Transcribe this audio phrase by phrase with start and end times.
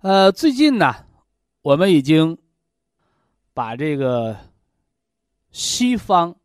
[0.00, 0.94] 呃，最近呢，
[1.60, 2.38] 我们已经
[3.52, 4.38] 把这个
[5.50, 6.36] 西方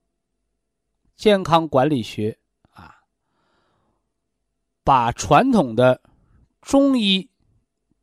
[1.15, 2.39] 健康管理学
[2.71, 3.03] 啊，
[4.83, 6.01] 把传统的
[6.61, 7.29] 中医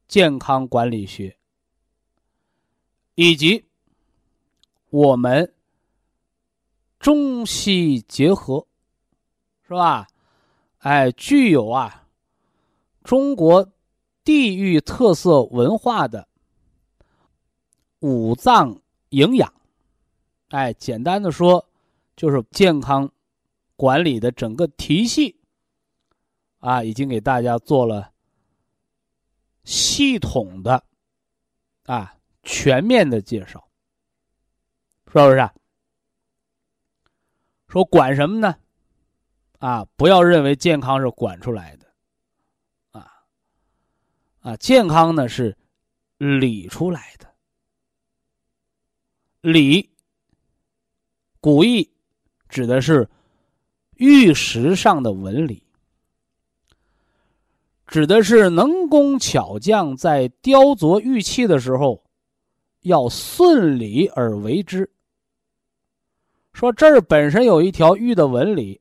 [0.06, 1.36] 健康管理学
[3.16, 3.64] 以及
[4.90, 5.52] 我们
[7.00, 8.68] 中西结合，
[9.66, 10.06] 是吧？
[10.78, 12.06] 哎，具有啊。
[13.02, 13.68] 中国
[14.22, 16.28] 地域特色文化的
[18.00, 19.52] 五脏营养，
[20.48, 21.68] 哎，简单的说，
[22.16, 23.10] 就是健康
[23.76, 25.40] 管理的整个体系
[26.58, 28.12] 啊，已经给大家做了
[29.64, 30.84] 系统的
[31.84, 33.68] 啊全面的介绍，
[35.06, 35.50] 是不是？
[37.68, 38.56] 说管什么呢？
[39.58, 41.79] 啊，不要认为健康是管出来的。
[44.40, 45.56] 啊，健康呢是
[46.16, 47.28] 理出来的，
[49.42, 49.90] 理，
[51.40, 51.90] 古意
[52.48, 53.08] 指的是
[53.96, 55.62] 玉石上的纹理，
[57.86, 62.02] 指的是能工巧匠在雕琢玉器的时候
[62.80, 64.90] 要顺理而为之。
[66.52, 68.80] 说这儿本身有一条玉的纹理，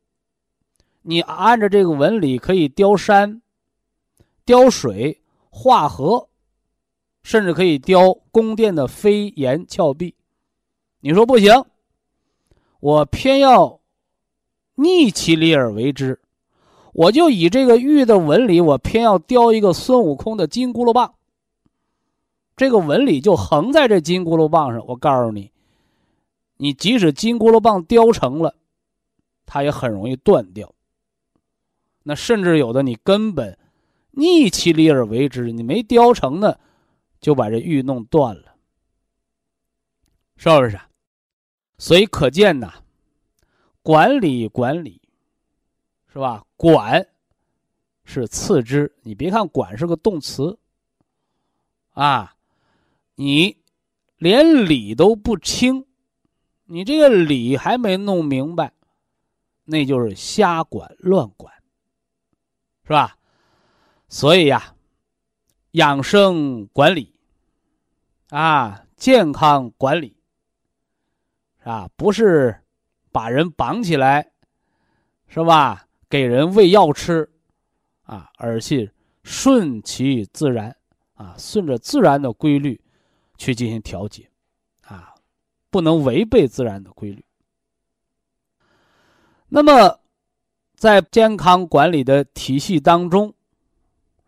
[1.01, 3.41] 你按着这个纹理可以雕山。
[4.45, 6.29] 雕水、化合，
[7.23, 10.15] 甚至可以雕宫殿的飞檐峭壁。
[11.01, 11.65] 你说不行，
[12.79, 13.79] 我偏要
[14.75, 16.19] 逆其理而为之，
[16.93, 21.13] 我就以这个玉的纹理，我偏要雕一个孙悟空的金箍噜棒。
[22.55, 24.85] 这个纹理就横在这金箍噜棒上。
[24.87, 25.51] 我告诉你，
[26.57, 28.55] 你即使金箍噜棒雕成了，
[29.45, 30.73] 它也很容易断掉。
[32.03, 33.58] 那甚至有的你根本
[34.11, 36.57] 逆其理而为之，你没雕成呢，
[37.19, 38.55] 就把这玉弄断了，
[40.35, 40.79] 是不是？
[41.77, 42.73] 所以可见呐，
[43.81, 45.01] 管理管理，
[46.11, 46.43] 是吧？
[46.57, 47.07] 管
[48.03, 48.93] 是次之。
[49.03, 50.57] 你别看管是个动词，
[51.91, 52.35] 啊。
[53.15, 53.57] 你
[54.15, 55.85] 连理都不清，
[56.63, 58.71] 你这个理还没弄明白，
[59.65, 61.53] 那就是瞎管乱管，
[62.83, 63.17] 是吧？
[64.09, 64.75] 所以呀，
[65.71, 67.15] 养生管理
[68.29, 70.17] 啊，健康管理，
[71.63, 71.89] 啊？
[71.95, 72.63] 不是
[73.11, 74.31] 把人绑起来，
[75.27, 75.87] 是吧？
[76.09, 77.29] 给人喂药吃
[78.03, 80.75] 啊，而是顺其自然
[81.13, 82.81] 啊，顺着自然的规律。
[83.37, 84.29] 去进行调节，
[84.81, 85.15] 啊，
[85.69, 87.23] 不能违背自然的规律。
[89.47, 90.01] 那么，
[90.75, 93.33] 在健康管理的体系当中，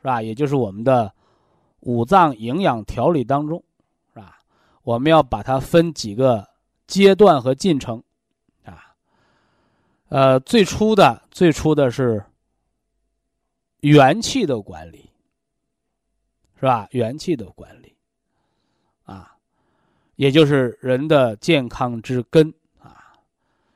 [0.02, 0.22] 是吧？
[0.22, 1.14] 也就是我们的
[1.82, 3.64] 五脏营养调理当中，
[4.14, 4.40] 是吧？
[4.84, 6.48] 我们要把它分几个
[6.88, 8.04] 阶段和进程，
[8.66, 8.94] 啊，
[10.10, 12.24] 呃，最初的最初的是
[13.82, 15.10] 元气的管理，
[16.60, 16.88] 是吧？
[16.92, 17.96] 元气的管理。
[19.06, 19.36] 啊
[20.16, 23.14] 也就是人的健康之根啊，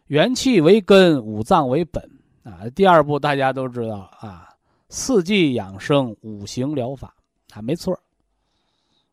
[0.08, 2.08] 元气为根，五脏为本
[2.44, 2.70] 啊。
[2.76, 4.55] 第二步大家都知道啊，
[4.90, 7.16] 四季养生，五行疗法
[7.54, 8.00] 啊，没错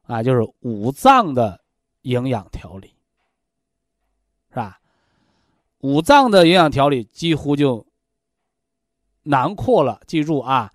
[0.02, 1.60] 啊，就是五脏的
[2.02, 2.94] 营养调理，
[4.50, 4.80] 是吧？
[5.78, 7.86] 五脏的营养调理几乎就
[9.22, 10.00] 囊括了。
[10.06, 10.72] 记住啊，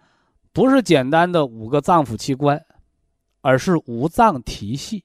[0.51, 2.65] 不是简单的五个脏腑器官，
[3.41, 5.03] 而是五脏体系。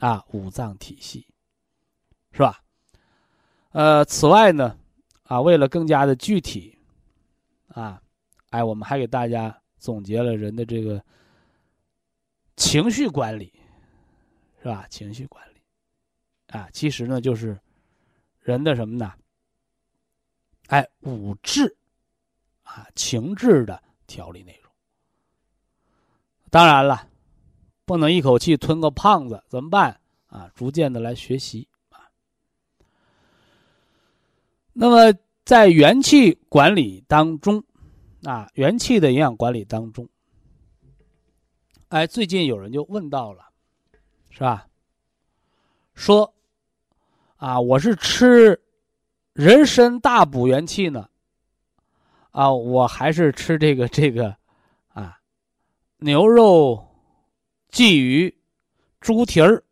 [0.00, 1.26] 啊，五脏体系，
[2.32, 2.60] 是吧？
[3.70, 4.76] 呃，此外呢，
[5.22, 6.76] 啊，为了更加的具体，
[7.68, 8.02] 啊，
[8.54, 11.02] 哎，我们还给大家总结了人的这个
[12.56, 13.52] 情绪管理，
[14.62, 14.86] 是吧？
[14.88, 15.60] 情绪管理，
[16.56, 17.58] 啊，其实呢，就是
[18.38, 19.12] 人的什么呢？
[20.68, 21.76] 哎，五志，
[22.62, 24.72] 啊，情志的调理内容。
[26.50, 27.08] 当然了。
[27.86, 30.50] 不能一口气吞个胖子，怎么办啊？
[30.54, 32.08] 逐渐的来学习啊。
[34.72, 35.12] 那么
[35.44, 37.62] 在元气管理当中，
[38.24, 40.08] 啊，元气的营养管理当中，
[41.88, 43.50] 哎，最近有人就问到了，
[44.30, 44.66] 是吧？
[45.94, 46.34] 说，
[47.36, 48.60] 啊，我是吃
[49.32, 51.08] 人参大补元气呢，
[52.30, 54.36] 啊，我还是吃这个这个，
[54.88, 55.20] 啊，
[55.98, 56.90] 牛肉。
[57.70, 58.32] 鲫鱼、
[59.00, 59.64] 猪蹄儿，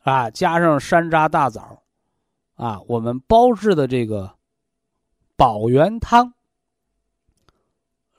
[0.00, 1.82] 啊，加上山楂、大枣，
[2.54, 4.34] 啊，我们煲制的这个
[5.36, 6.32] 保元汤，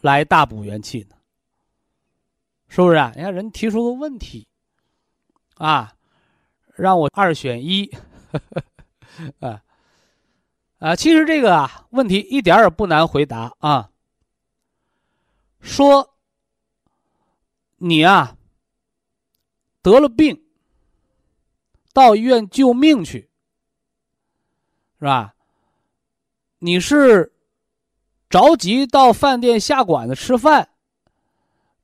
[0.07, 1.15] 来大补元气呢，
[2.69, 3.11] 是不是啊？
[3.15, 4.47] 你看人提出个问题，
[5.55, 5.93] 啊，
[6.75, 7.91] 让我二选一，
[9.41, 9.61] 啊，
[10.79, 13.91] 啊，其实这个啊问题一点也不难回答啊，
[15.59, 16.15] 说
[17.75, 18.33] 你啊。
[19.83, 20.43] 得了病，
[21.93, 23.29] 到医院救命去，
[24.99, 25.33] 是吧？
[26.59, 27.31] 你是
[28.29, 30.69] 着急到饭店下馆子吃饭，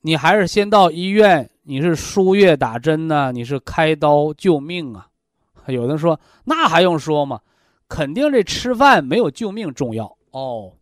[0.02, 1.50] 你还是先到医院？
[1.64, 3.32] 你是输液打针呢？
[3.32, 5.08] 你是开刀救命啊？
[5.68, 7.40] 有人说，那还用说吗？
[7.88, 10.74] 肯定这吃饭没有救命重要哦。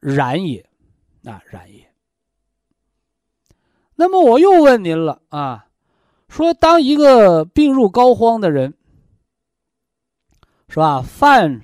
[0.00, 0.68] 然也，
[1.24, 1.92] 啊，然也。
[3.94, 5.66] 那么我又问您了啊？
[6.28, 8.74] 说，当一个病入膏肓的人，
[10.68, 11.00] 是吧？
[11.02, 11.62] 饭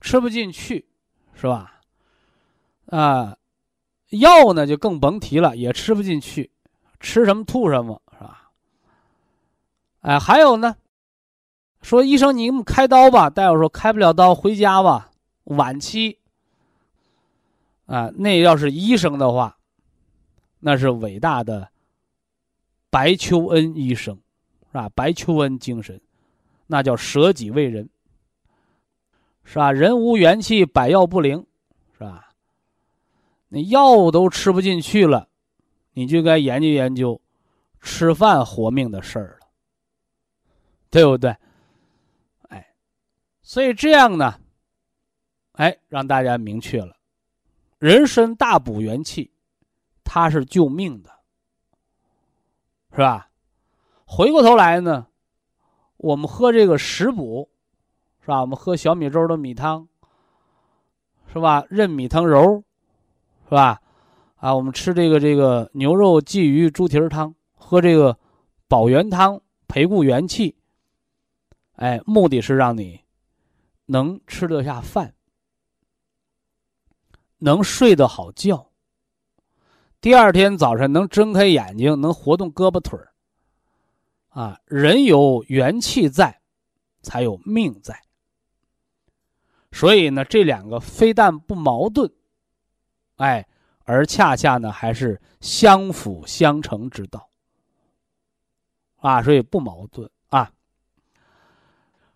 [0.00, 0.88] 吃不进去，
[1.34, 1.79] 是吧？
[2.90, 3.36] 啊，
[4.10, 6.50] 药呢就更甭提了，也吃不进去，
[6.98, 8.50] 吃什么吐什么，是吧？
[10.00, 10.76] 哎，还有呢，
[11.82, 13.30] 说医生，你给我们开刀吧。
[13.30, 15.10] 大夫说开不了刀，回家吧，
[15.44, 16.18] 晚期。
[17.86, 19.56] 啊，那要是医生的话，
[20.60, 21.70] 那是伟大的。
[22.88, 24.16] 白求恩医生，
[24.66, 24.88] 是吧？
[24.96, 26.00] 白求恩精神，
[26.66, 27.88] 那叫舍己为人，
[29.44, 29.70] 是吧？
[29.70, 31.46] 人无元气，百药不灵，
[31.92, 32.29] 是吧？
[33.52, 35.28] 那药都吃不进去了，
[35.92, 37.20] 你就该研究研究
[37.80, 39.48] 吃饭活命的事儿了，
[40.88, 41.36] 对不对？
[42.48, 42.74] 哎，
[43.42, 44.40] 所以这样呢，
[45.52, 46.96] 哎，让大家明确了，
[47.78, 49.32] 人参大补元气，
[50.04, 51.10] 它是救命的，
[52.92, 53.30] 是吧？
[54.04, 55.08] 回过头来呢，
[55.96, 57.50] 我们喝这个食补，
[58.20, 58.40] 是吧？
[58.42, 59.88] 我们喝小米粥的米汤，
[61.32, 61.64] 是吧？
[61.68, 62.62] 任米汤揉，
[63.50, 63.80] 是吧？
[64.36, 68.16] 啊，我们吃这个这个牛肉鲫鱼猪蹄儿汤，喝这个
[68.68, 70.56] 保元汤培固元气。
[71.72, 73.00] 哎，目的是让你
[73.86, 75.14] 能吃得下饭，
[77.38, 78.70] 能睡得好觉，
[80.00, 83.12] 第二天早晨能睁开眼睛，能活动胳膊腿儿。
[84.28, 86.40] 啊，人有元气在，
[87.02, 88.00] 才有命在。
[89.72, 92.12] 所以呢，这两个非但不矛盾，
[93.20, 93.46] 哎，
[93.84, 97.28] 而恰恰呢还是相辅相成之道。
[98.96, 100.50] 啊，所以不矛盾啊。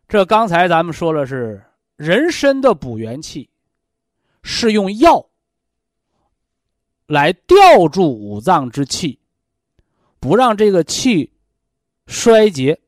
[0.08, 1.62] 这刚才咱们说了是
[1.96, 3.50] 人参的补元气，
[4.42, 5.28] 是用药
[7.06, 9.20] 来吊住五脏之气，
[10.18, 11.30] 不让这个气。
[12.06, 12.80] 衰竭，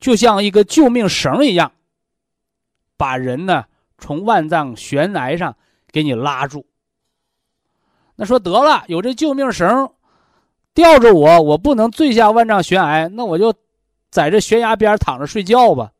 [0.00, 1.72] 就像一个救命绳一样，
[2.96, 3.66] 把人呢
[3.98, 5.56] 从万丈悬崖上
[5.92, 6.66] 给你拉住。
[8.20, 9.88] 那说得了，有这救命绳
[10.74, 13.54] 吊着我，我不能坠下万丈悬崖，那我就
[14.10, 15.92] 在这悬崖边躺着睡觉吧，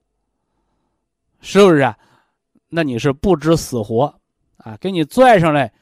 [1.41, 1.97] 是不是啊？
[2.69, 4.13] 那你是不知死活
[4.57, 4.77] 啊！
[4.81, 5.73] 给你拽上来，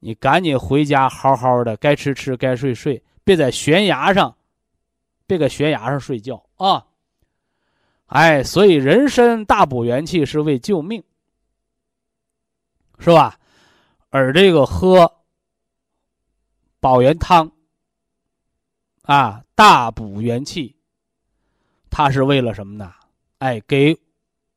[0.00, 4.34] 你赶紧回家好好的，该吃吃，该睡睡，别在悬崖上。
[5.28, 6.84] 别搁悬崖上睡觉啊！
[8.06, 11.00] 哎，所以人参大补元气是为救命，
[12.98, 13.38] 是吧？
[14.10, 15.17] 而这个喝
[16.80, 17.50] 保元汤
[19.02, 20.76] 啊，大补元气，
[21.90, 22.92] 它是为了什么呢？
[23.38, 23.98] 哎，给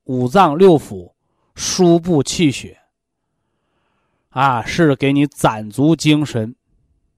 [0.04, 1.14] 五脏六腑
[1.56, 2.80] 输布气血
[4.30, 6.56] 啊，是给你攒足精神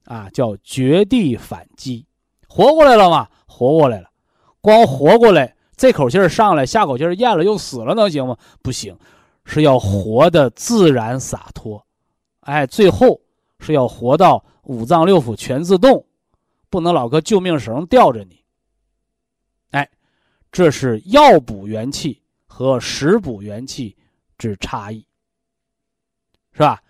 [0.05, 2.05] 啊，叫绝地反击，
[2.47, 3.29] 活过来了吗？
[3.45, 4.09] 活过来了，
[4.61, 8.37] 光活过来，这口气儿上来，下口气儿咽了又死了，能行吗？
[8.61, 8.97] 不行，
[9.45, 11.85] 是要活的自然洒脱，
[12.41, 13.21] 哎，最后
[13.59, 16.05] 是要活到五脏六腑全自动，
[16.69, 18.43] 不能老搁救命绳吊着你。
[19.71, 19.89] 哎，
[20.51, 23.95] 这是药补元气和食补元气
[24.37, 25.05] 之差异，
[26.51, 26.81] 是吧？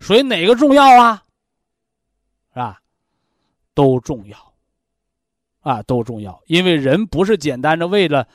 [0.00, 1.22] 所以哪个重要啊？
[2.50, 2.82] 是吧？
[3.74, 4.36] 都重要。
[5.60, 8.26] 啊，都重要，因为人不是简单的为了，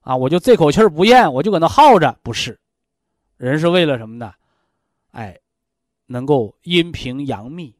[0.00, 2.60] 啊，我就这口气儿不咽，我就搁那耗着，不是，
[3.38, 4.34] 人是为了什么呢？
[5.12, 5.40] 哎，
[6.06, 7.74] 能够阴平阳秘，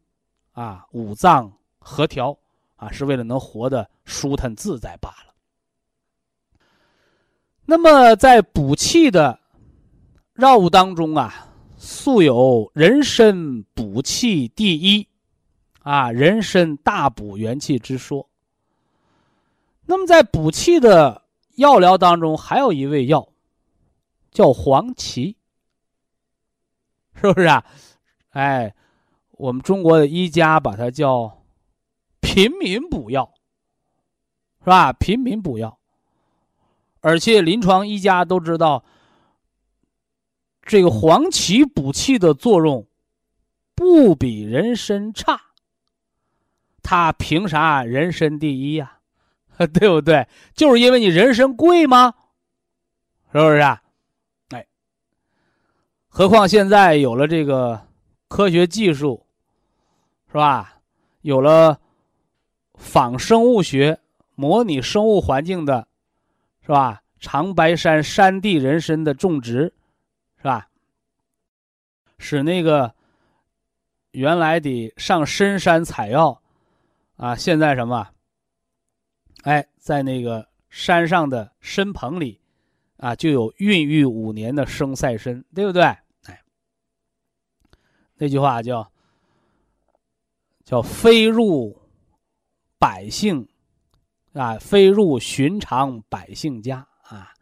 [0.55, 2.37] 啊，五脏合调，
[2.77, 5.35] 啊，是为了能活得舒坦自在罢了。
[7.67, 9.39] 那么在补气的
[10.37, 15.09] 药物当中啊，素有人参补气第一，
[15.81, 18.29] 啊，人参大补元气之说。
[19.87, 21.23] 那么，在补气的
[21.57, 23.29] 药疗当中，还有一味药，
[24.31, 25.37] 叫黄芪，
[27.15, 27.65] 是不是啊？
[28.31, 28.75] 哎，
[29.37, 31.43] 我们中国的医家把它叫
[32.21, 33.35] 平民补药，
[34.61, 34.93] 是吧？
[34.93, 35.79] 平民补药，
[37.01, 38.85] 而且临床医家都知道，
[40.63, 42.87] 这个黄芪补气的作用
[43.75, 45.41] 不比人参差，
[46.83, 48.99] 它凭啥人参第一呀？
[49.73, 50.27] 对不对？
[50.55, 52.15] 就是因为你人参贵吗？
[53.33, 53.83] 是不是啊？
[54.51, 54.67] 哎，
[56.09, 57.89] 何况现在有了这个
[58.29, 59.24] 科学技术，
[60.35, 60.81] 是吧？
[61.21, 61.81] 有了
[62.75, 64.01] 仿生物学、
[64.35, 65.87] 模拟生物环境的，
[66.61, 67.05] 是吧？
[67.21, 69.73] 长白山山地人参的种植，
[70.39, 70.69] 是吧？
[72.19, 72.93] 使那个
[74.11, 76.43] 原来得上深山采药，
[77.15, 78.09] 啊，现在什么？
[79.45, 82.41] 哎，在那个山上的深棚里，
[82.97, 85.85] 啊，就有孕育五年的生赛参，对不对？
[86.25, 86.43] 哎，
[88.17, 88.91] 那句话叫
[90.65, 91.81] “叫飞入
[92.79, 93.49] 百姓
[94.33, 97.33] 啊，飞入寻常百姓家啊。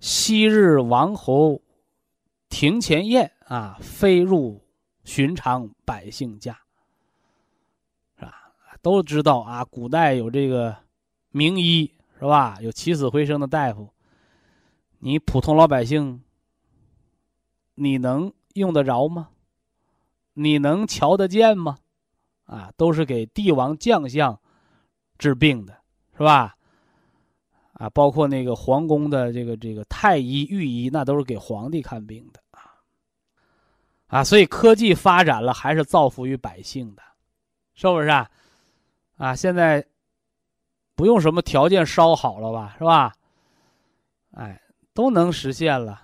[0.00, 1.62] 昔日王侯
[2.48, 4.64] 庭前宴啊，飞入
[5.04, 6.58] 寻常百姓家。”
[8.18, 10.76] 是吧都知道啊，古代有这个
[11.30, 12.58] 名医是吧？
[12.60, 13.92] 有起死回生的大夫。
[14.98, 16.22] 你普通老百姓，
[17.74, 19.30] 你能用得着吗？
[20.34, 21.78] 你能瞧得见吗？
[22.44, 24.38] 啊，都是给帝王将相
[25.16, 25.74] 治病的，
[26.16, 26.54] 是吧？
[27.74, 32.60] 啊，包括那个皇宫的这个这个太医、御医，那都是给皇帝看病的啊。
[34.08, 37.02] 啊，所以科技发展了，还是造福于百姓的，
[37.74, 38.30] 是不是啊？
[39.16, 39.86] 啊，现在
[40.94, 43.14] 不用什么条件稍好了吧，是吧？
[44.32, 44.60] 哎，
[44.92, 46.02] 都能实现了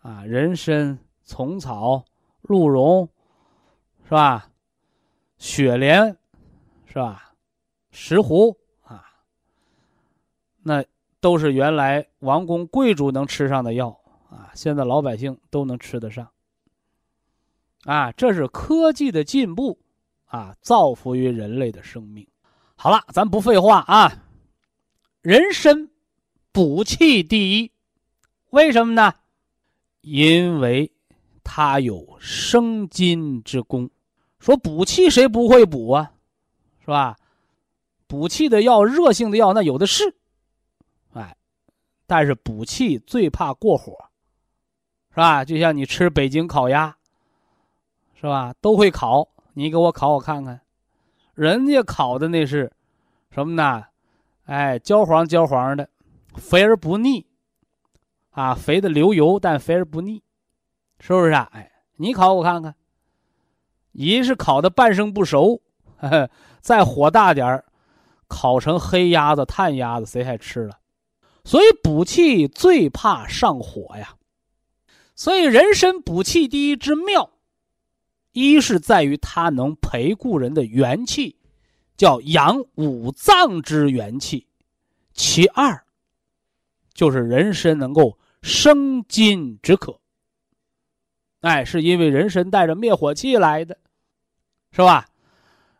[0.00, 2.04] 啊，人参、虫草、
[2.42, 3.08] 鹿茸，
[4.10, 4.50] 是吧？
[5.38, 6.16] 雪莲，
[6.84, 7.32] 是吧？
[7.92, 9.04] 石斛啊，
[10.64, 10.84] 那。
[11.20, 13.90] 都是原来王公贵族能吃上的药
[14.30, 16.30] 啊，现在老百姓都能吃得上。
[17.84, 19.78] 啊，这是科技的进步
[20.24, 22.26] 啊，造福于人类的生命。
[22.74, 24.24] 好了，咱不废话啊，
[25.20, 25.90] 人参
[26.52, 27.70] 补气第一，
[28.48, 29.14] 为什么呢？
[30.00, 30.90] 因为
[31.44, 33.90] 它有生津之功。
[34.40, 36.12] 说补气谁不会补啊？
[36.80, 37.16] 是吧？
[38.06, 40.16] 补气的药，热性的药那有的是。
[41.12, 41.36] 哎
[42.06, 43.92] 但是补气最怕过火，
[45.10, 45.44] 是吧？
[45.44, 46.96] 就像你吃北京烤鸭，
[48.14, 48.52] 是吧？
[48.60, 50.60] 都会烤，你给我烤我看看，
[51.34, 52.72] 人家烤的那是
[53.30, 53.84] 什么呢？
[54.46, 55.88] 哎，焦黄焦黄的，
[56.34, 57.24] 肥而不腻，
[58.30, 60.20] 啊，肥的流油，但肥而不腻，
[60.98, 61.48] 是不是啊？
[61.52, 62.74] 哎，你烤我看看，
[63.92, 65.60] 一是烤的半生不熟，
[66.60, 67.64] 再火大点儿，
[68.28, 70.78] 烤成黑鸭子、炭鸭子，谁还吃了？
[71.44, 74.14] 所以补气最怕上火呀，
[75.14, 77.30] 所以人参补气第一之妙，
[78.32, 81.36] 一是在于它能培固人的元气，
[81.96, 84.46] 叫养五脏之元气；
[85.12, 85.84] 其二，
[86.94, 89.99] 就是人参能够生津止渴。
[91.40, 93.78] 哎，是因为人参带着灭火器来的，
[94.72, 95.06] 是吧？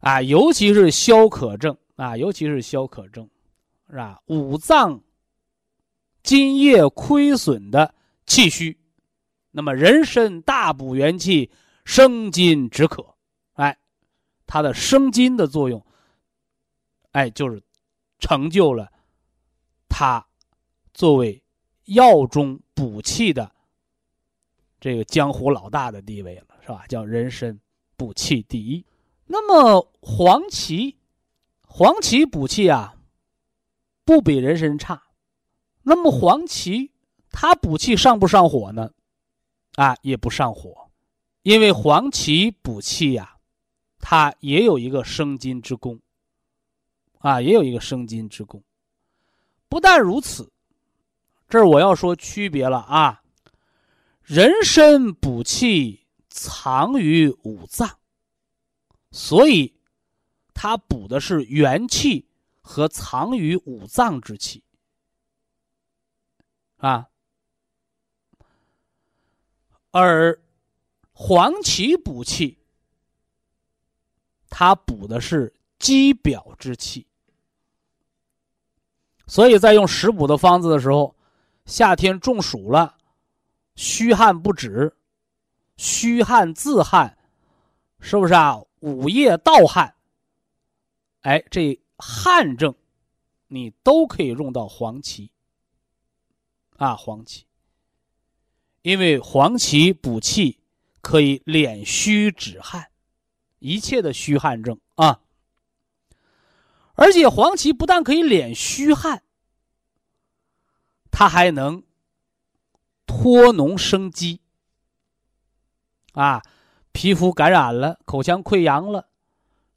[0.01, 3.29] 啊，尤其是消渴症啊，尤其是消渴症，
[3.89, 4.21] 是吧？
[4.27, 5.01] 五脏。
[6.23, 7.95] 津液亏损的
[8.27, 8.79] 气虚，
[9.51, 11.51] 那么人参大补元气、
[11.87, 13.15] 生津止渴，
[13.55, 13.79] 哎，
[14.47, 15.83] 它的生津的作用，
[17.13, 17.63] 哎，就是
[18.19, 18.93] 成就了
[19.89, 20.23] 它
[20.93, 21.43] 作为
[21.87, 23.51] 药中补气的
[24.81, 26.87] 这个江湖老大的地位了，是吧？
[26.89, 27.61] 叫人参
[27.97, 28.85] 补气第一。
[29.27, 30.97] 那么黄芪，
[31.67, 32.97] 黄芪补气啊，
[34.05, 35.01] 不比人参差。
[35.83, 36.91] 那么黄芪
[37.31, 38.91] 它补气上不上火呢？
[39.77, 40.91] 啊，也不上火，
[41.43, 43.37] 因为黄芪补气呀，
[43.99, 46.01] 它也有一个生津之功。
[47.19, 48.63] 啊，也有一个生津之功。
[49.69, 50.51] 不但如此，
[51.49, 53.23] 这儿我要说区别了啊。
[54.31, 57.99] 人参补气藏于五脏，
[59.11, 59.75] 所以
[60.55, 62.29] 它补的是元气
[62.61, 64.63] 和藏于五脏之气。
[66.77, 67.09] 啊，
[69.91, 70.41] 而
[71.11, 72.61] 黄芪补气，
[74.49, 77.05] 它补的是肌表之气，
[79.27, 81.17] 所以在用食补的方子的时候，
[81.67, 82.97] 夏天中暑了，
[83.81, 84.95] 虚汗不止，
[85.79, 87.17] 虚汗自汗，
[87.99, 88.61] 是不是啊？
[88.81, 89.95] 午夜盗汗，
[91.23, 92.75] 哎，这汗症，
[93.49, 95.31] 你都可以用到黄芪。
[96.77, 97.47] 啊，黄芪，
[98.83, 100.61] 因为黄芪补气
[101.01, 102.91] 可以敛虚止汗，
[103.61, 105.23] 一切的虚汗症啊。
[106.97, 109.23] 而且黄芪不但可以敛虚汗，
[111.11, 111.83] 它还能
[113.21, 114.41] 脱脓生肌。
[116.15, 116.43] 啊，
[116.93, 119.09] 皮肤感染了，口腔溃疡了，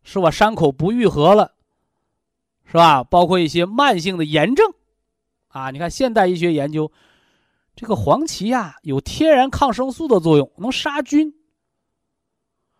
[0.01, 0.31] 是吧？
[0.31, 1.53] 伤口不愈合了，
[2.65, 3.03] 是吧？
[3.03, 4.73] 包括一些慢性的炎症。
[5.49, 6.89] 啊，你看现代医学研究，
[7.75, 11.35] 这个黄芪呀有天然抗生素的作用，能杀菌。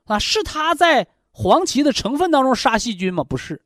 [0.06, 3.22] 啊，是它在黄芪的成分当中杀细菌吗？
[3.26, 3.62] 不是，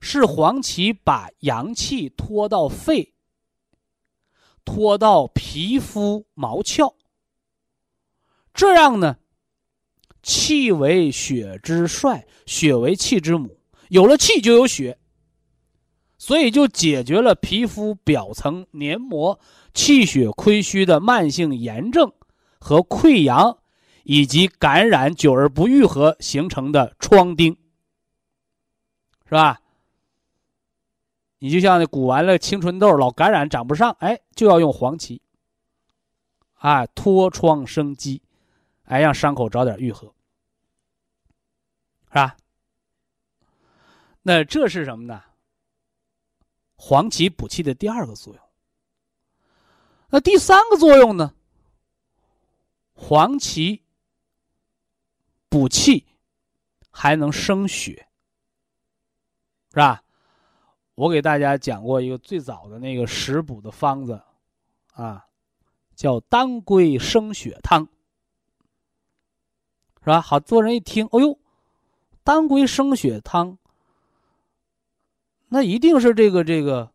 [0.00, 3.13] 是黄芪把阳气拖到肺，
[4.64, 6.94] 拖到皮肤毛窍，
[8.52, 9.18] 这样呢，
[10.22, 14.98] 气为血之帅，血为气之母，有了气就有血。
[16.16, 19.38] 所以就解决了皮肤表层黏膜
[19.74, 22.10] 气血亏虚的慢性炎症
[22.58, 23.58] 和溃疡，
[24.04, 27.56] 以及感染久而不愈合形成的疮疔，
[29.26, 29.60] 是吧？
[31.38, 35.20] 你就像那鼓完了青春痘老感染长不上，哎，就要用黄芪，
[36.54, 38.22] 啊，脱疮生肌，
[38.84, 40.14] 哎，让伤口早点愈合，
[42.08, 42.36] 是吧？
[44.22, 45.22] 那这是什么呢？
[46.76, 48.42] 黄芪补气的第二个作用。
[50.08, 51.34] 那第三个作用呢？
[52.94, 53.82] 黄芪
[55.48, 56.06] 补气
[56.90, 58.08] 还能生血，
[59.70, 60.02] 是吧？
[60.94, 64.22] 我给大家讲过一个最早的那个食补的方子，
[64.92, 65.26] 啊，
[65.96, 67.88] 叫当归生血汤，
[70.00, 70.20] 是吧？
[70.20, 71.36] 好多人一听，哦呦，
[72.22, 73.58] 当归生血汤，
[75.48, 76.92] 那一定是这个这个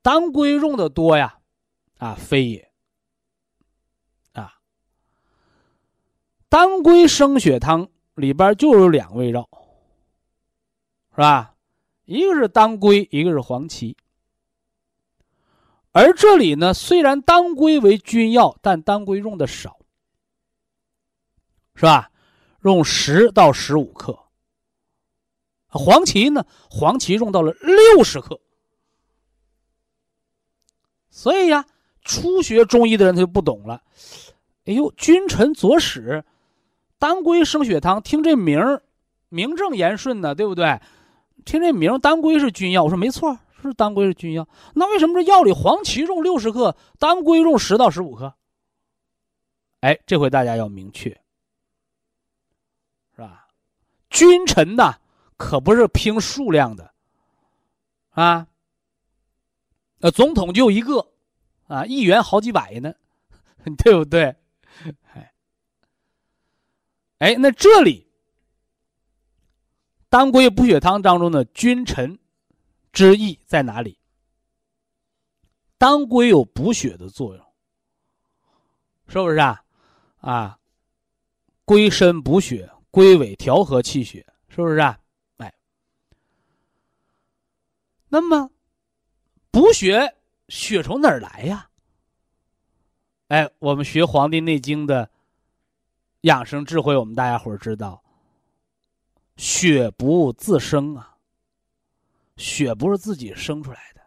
[0.00, 1.38] 当归用的多呀，
[1.98, 2.72] 啊，非也，
[4.32, 4.58] 啊，
[6.48, 9.46] 当归生血汤里边就有两味药，
[11.10, 11.49] 是吧？
[12.10, 13.96] 一个是当归，一个是黄芪。
[15.92, 19.78] 而这里呢，虽然当归为君药，但当归用的少，
[21.76, 22.10] 是吧？
[22.62, 24.18] 用十到十五克。
[25.68, 28.40] 黄芪呢，黄芪用到了六十克。
[31.10, 31.64] 所以呀，
[32.02, 33.84] 初学中医的人他就不懂了。
[34.64, 36.24] 哎呦，君臣佐使，
[36.98, 38.82] 当归生血汤，听这名儿，
[39.28, 40.80] 名正言顺呢，对不对？
[41.44, 42.84] 听这名，当归是君药。
[42.84, 44.48] 我说没错，是当归是君药。
[44.74, 48.34] 那为什么这药里黄芪用六十克，当归用十到十五克？
[49.80, 51.10] 哎，这回大家要明确，
[53.14, 53.48] 是吧？
[54.10, 54.98] 君臣呐，
[55.36, 56.92] 可不是拼数量的，
[58.10, 58.46] 啊。
[60.00, 61.12] 呃，总统就一个，
[61.66, 62.92] 啊，议员好几百呢，
[63.84, 64.34] 对不对？
[65.12, 65.32] 哎，
[67.18, 68.09] 哎，那这里。
[70.10, 72.18] 当归补血汤当中的君臣
[72.92, 73.96] 之意在哪里？
[75.78, 77.46] 当归有补血的作用，
[79.06, 79.64] 是不是啊？
[80.18, 80.58] 啊，
[81.64, 84.98] 归身补血，归尾调和气血，是不是啊？
[85.38, 85.54] 哎，
[88.08, 88.50] 那么
[89.52, 90.16] 补血
[90.48, 91.70] 血从哪儿来呀？
[93.28, 95.08] 哎，我们学《黄帝内经》的
[96.22, 98.02] 养生智慧，我们大家伙知道。
[99.40, 101.16] 血不自生啊，
[102.36, 104.02] 血不是自己生出来的，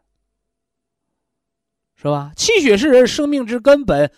[1.96, 2.32] 是吧？
[2.38, 4.13] 气血是人生命之根本，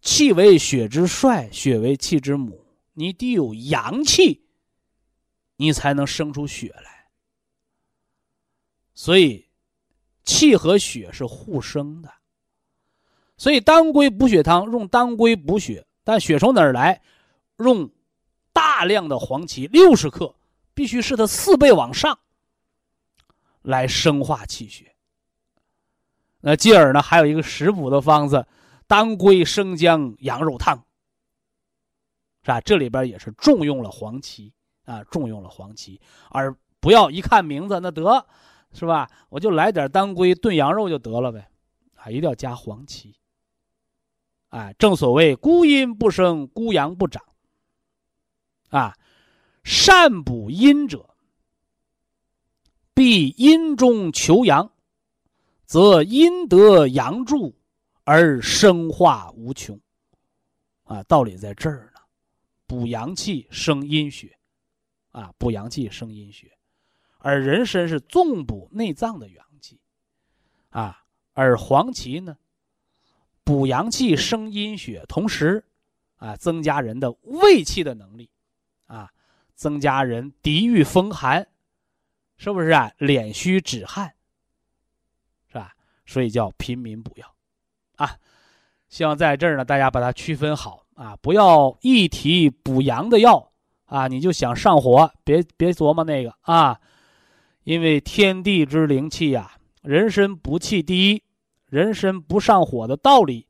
[0.00, 2.64] 气为血之帅，血为气之母。
[2.92, 4.46] 你得有阳气，
[5.56, 7.08] 你才能生出血来。
[8.94, 9.48] 所以，
[10.22, 12.08] 气和血是互生的。
[13.36, 17.02] 所以，当归补血汤用当归补血，但血从哪儿来？
[17.56, 17.90] 用。
[18.60, 20.34] 大量的黄芪六十克，
[20.74, 22.18] 必须是它四倍往上，
[23.62, 24.94] 来生化气血。
[26.42, 28.46] 那继而呢，还有一个食补的方子，
[28.86, 30.76] 当归生姜羊肉汤，
[32.42, 32.60] 是吧？
[32.60, 34.52] 这里边也是重用了黄芪
[34.84, 38.26] 啊，重用了黄芪，而不要一看名字那得，
[38.74, 39.08] 是吧？
[39.30, 41.48] 我就来点当归炖羊肉就得了呗，
[41.94, 43.16] 啊，一定要加黄芪。
[44.50, 47.24] 哎，正所谓孤阴不生，孤阳不长。
[48.70, 48.96] 啊，
[49.62, 51.14] 善补阴者，
[52.94, 54.72] 必阴中求阳，
[55.66, 57.54] 则阴得阳助，
[58.04, 59.78] 而生化无穷。
[60.84, 62.00] 啊，道理在这儿呢。
[62.66, 64.38] 补阳气生阴血，
[65.10, 66.56] 啊，补阳气生阴血，
[67.18, 69.80] 而人参是纵补内脏的阳气，
[70.68, 71.02] 啊，
[71.32, 72.36] 而黄芪呢，
[73.42, 75.64] 补阳气生阴血，同时，
[76.14, 78.30] 啊，增加人的胃气的能力。
[78.90, 79.08] 啊，
[79.54, 81.46] 增加人抵御风寒，
[82.36, 82.90] 是不是啊？
[82.98, 84.12] 脸虚止汗，
[85.46, 85.72] 是吧？
[86.04, 87.34] 所以叫平民补药，
[87.94, 88.16] 啊，
[88.88, 93.52] 希望在这儿呢，大家把它区分好啊，不要一提补阳的药
[93.84, 96.80] 啊，你就想上火，别别琢磨那个啊，
[97.62, 101.22] 因为天地之灵气呀，人参补气第一，
[101.66, 103.46] 人参不上火的道理，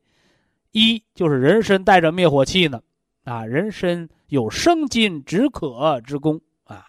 [0.73, 2.83] 一就是人参带着灭火器呢，
[3.25, 4.07] 啊，人参。
[4.31, 6.87] 有生津止渴之功啊，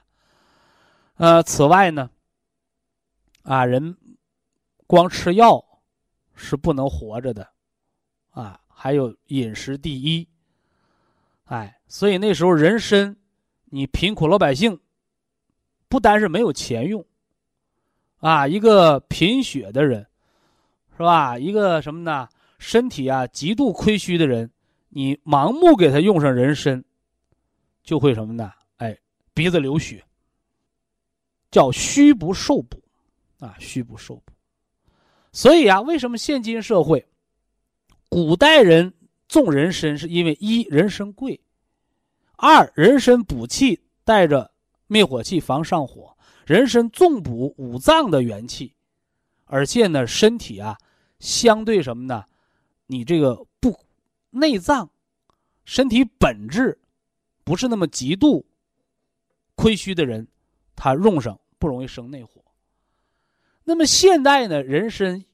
[1.16, 2.10] 呃，此外呢，
[3.42, 3.98] 啊，人
[4.86, 5.64] 光吃药
[6.36, 7.48] 是不能活着的，
[8.30, 10.28] 啊，还有饮食第一，
[11.46, 13.16] 哎，所以那时候人参，
[13.66, 14.80] 你贫苦老百姓，
[15.90, 17.04] 不单是没有钱用，
[18.20, 20.06] 啊，一个贫血的人，
[20.96, 21.40] 是吧？
[21.40, 22.30] 一个什么呢？
[22.60, 24.52] 身体啊极度亏虚的人，
[24.90, 26.84] 你盲目给他用上人参。
[27.84, 28.52] 就会什么呢？
[28.78, 28.98] 哎，
[29.34, 30.04] 鼻子流血，
[31.50, 32.82] 叫虚不受补，
[33.40, 34.34] 啊，虚不受补。
[35.32, 37.08] 所以啊，为什么现今社会，
[38.10, 38.94] 古代人
[39.28, 41.40] 种人参，是因为一人参贵，
[42.36, 44.52] 二人参补气，带着
[44.88, 46.16] 灭火气，防上火。
[46.46, 48.76] 人参重补五脏的元气，
[49.46, 50.78] 而且呢，身体啊，
[51.20, 52.26] 相对什么呢？
[52.88, 53.80] 你这个不
[54.32, 54.90] 内脏，
[55.64, 56.78] 身体本质
[57.52, 58.46] 不是那么极度
[59.56, 60.26] 亏虚的人，
[60.74, 62.42] 他用上不容易生内火。
[63.66, 65.26] 那么现代呢，人参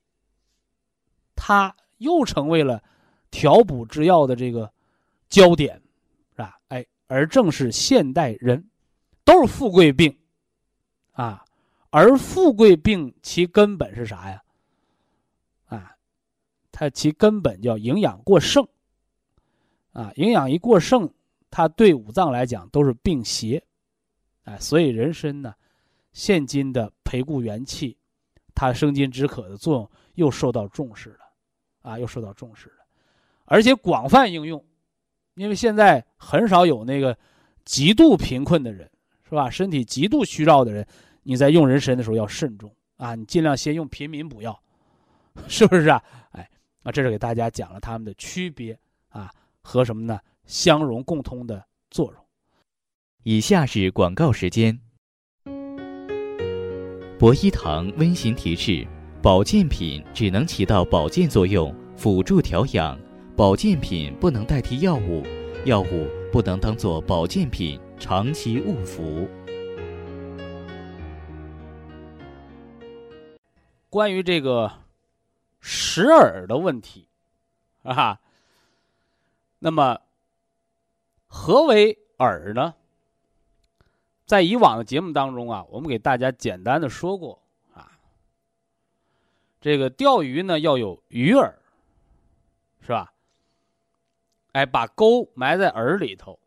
[1.35, 2.83] 它又成为了
[3.29, 4.73] 调补之药的这个
[5.29, 5.79] 焦点，
[6.31, 6.59] 是吧？
[6.69, 8.67] 哎，而正是现代人
[9.23, 10.17] 都是富贵病。
[11.11, 11.45] 啊，
[11.91, 14.41] 而富贵病其根本是啥呀？
[15.67, 15.95] 啊，
[16.71, 18.67] 它其根本叫营养过剩。
[19.91, 21.13] 啊，营养一过剩，
[21.49, 23.63] 它对五脏来讲都是病邪。
[24.43, 25.53] 哎，所以人参呢，
[26.13, 27.97] 现今的培固元气，
[28.55, 31.19] 它生津止渴的作用又受到重视了。
[31.83, 32.85] 啊，又受到重视了，
[33.45, 34.61] 而且广泛应用，
[35.35, 37.17] 因为现在很少有那个
[37.63, 38.91] 极度贫困的人，
[39.23, 39.49] 是吧？
[39.49, 40.85] 身体极度虚弱的人。
[41.23, 43.15] 你在用人参的时候要慎重啊！
[43.15, 44.57] 你尽量先用平民补药，
[45.47, 46.03] 是不是啊？
[46.31, 46.49] 哎，
[46.83, 49.31] 啊，这是给大家讲了它们的区别啊
[49.61, 50.19] 和什么呢？
[50.47, 52.25] 相融共通的作用。
[53.23, 54.79] 以下是广告时间。
[57.19, 58.87] 博一堂温馨提示：
[59.21, 62.97] 保健品只能起到保健作用，辅助调养；
[63.35, 65.23] 保健品不能代替药物，
[65.65, 69.27] 药物不能当做保健品长期误服。
[73.89, 74.71] 关于这个
[75.59, 77.07] 食饵的问题，
[77.81, 78.19] 啊，
[79.59, 79.99] 那么
[81.27, 82.73] 何为耳呢？
[84.25, 87.41] 在以往的节目当中啊，我们给大家简单的说过
[87.73, 87.97] 啊，
[89.61, 91.53] 这个钓鱼呢要有鱼饵，
[92.81, 93.13] 是吧？
[94.51, 96.37] 哎，把钩埋在饵里头，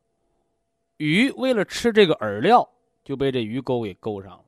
[0.99, 2.69] 鱼为了吃这个饵料，
[3.03, 4.45] 就被这鱼钩给勾上了，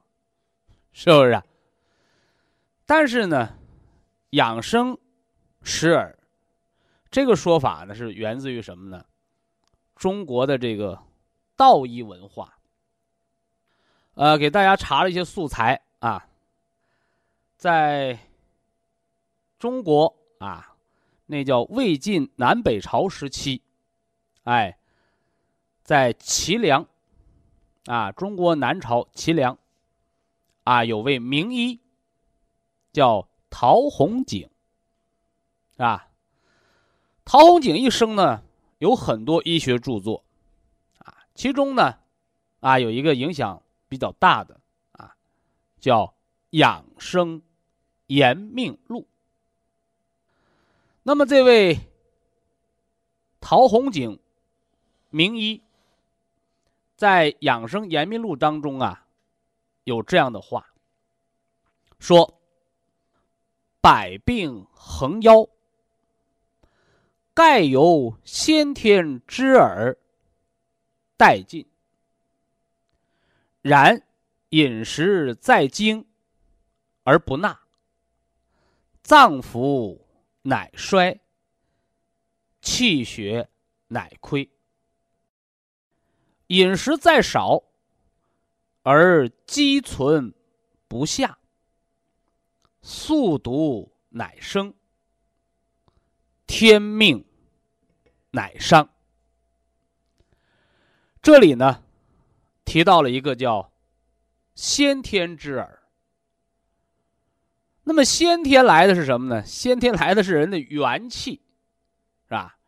[0.92, 1.42] 是不是？
[2.84, 3.56] 但是呢，
[4.30, 4.98] 养生
[5.62, 6.14] 食饵
[7.10, 9.02] 这个说法呢，是源自于什么呢？
[10.02, 11.00] 中国的这个
[11.54, 12.58] 道医文化。
[14.14, 16.26] 呃，给大家查了一些素材啊，
[17.56, 18.18] 在
[19.60, 20.74] 中国啊，
[21.26, 23.62] 那叫魏晋南北朝时期，
[24.42, 24.76] 哎，
[25.84, 26.84] 在齐梁
[27.86, 29.56] 啊，中国南朝齐梁
[30.64, 31.80] 啊，有位名医。
[32.92, 34.50] 叫陶弘景，
[35.76, 36.08] 啊，
[37.24, 38.42] 陶弘景一生呢
[38.82, 40.24] 有很多医学著作，
[40.98, 42.00] 啊，其中呢，
[42.58, 45.14] 啊有一个影响比较大的啊，
[45.78, 46.06] 叫
[46.50, 47.40] 《养生
[48.08, 49.02] 延命录》。
[51.04, 51.78] 那么这位
[53.40, 54.18] 陶弘景
[55.10, 55.62] 名医，
[56.96, 59.06] 在《养生延命录》当中啊，
[59.84, 60.66] 有这样的话
[62.00, 62.36] 说。
[63.80, 65.44] 百病横腰，
[67.34, 69.96] 盖由先天之耳
[71.16, 71.66] 殆尽。
[73.62, 74.06] 然
[74.50, 76.06] 饮食在精
[77.04, 77.58] 而不纳，
[79.02, 79.98] 脏腑
[80.42, 81.20] 乃衰，
[82.60, 83.48] 气血
[83.88, 84.50] 乃亏。
[86.48, 87.62] 饮食再少
[88.82, 90.34] 而积存
[90.86, 91.38] 不下。
[92.82, 94.74] 速毒乃生，
[96.54, 97.24] 天命
[98.32, 98.90] 乃伤。
[101.22, 101.82] 这里呢，
[102.66, 103.72] 提到了一个叫
[104.54, 105.82] 先天之耳。
[107.84, 109.42] 那么先天来的是什么呢？
[109.46, 111.40] 先天来的是人的元气，
[112.28, 112.58] 是吧？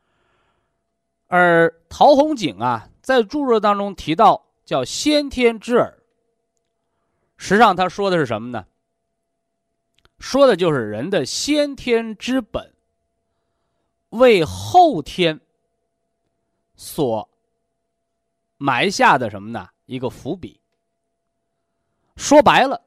[1.27, 5.99] 而陶弘景啊，在著作当中提到叫先天之耳，
[7.37, 8.67] 实际上他说的是什么呢？
[10.19, 12.74] 说的就是人的先天之本，
[14.15, 15.41] 为后天
[16.77, 17.29] 所
[18.57, 19.69] 埋下的什么呢？
[19.87, 20.61] 一个伏笔。
[22.17, 22.81] 说白了，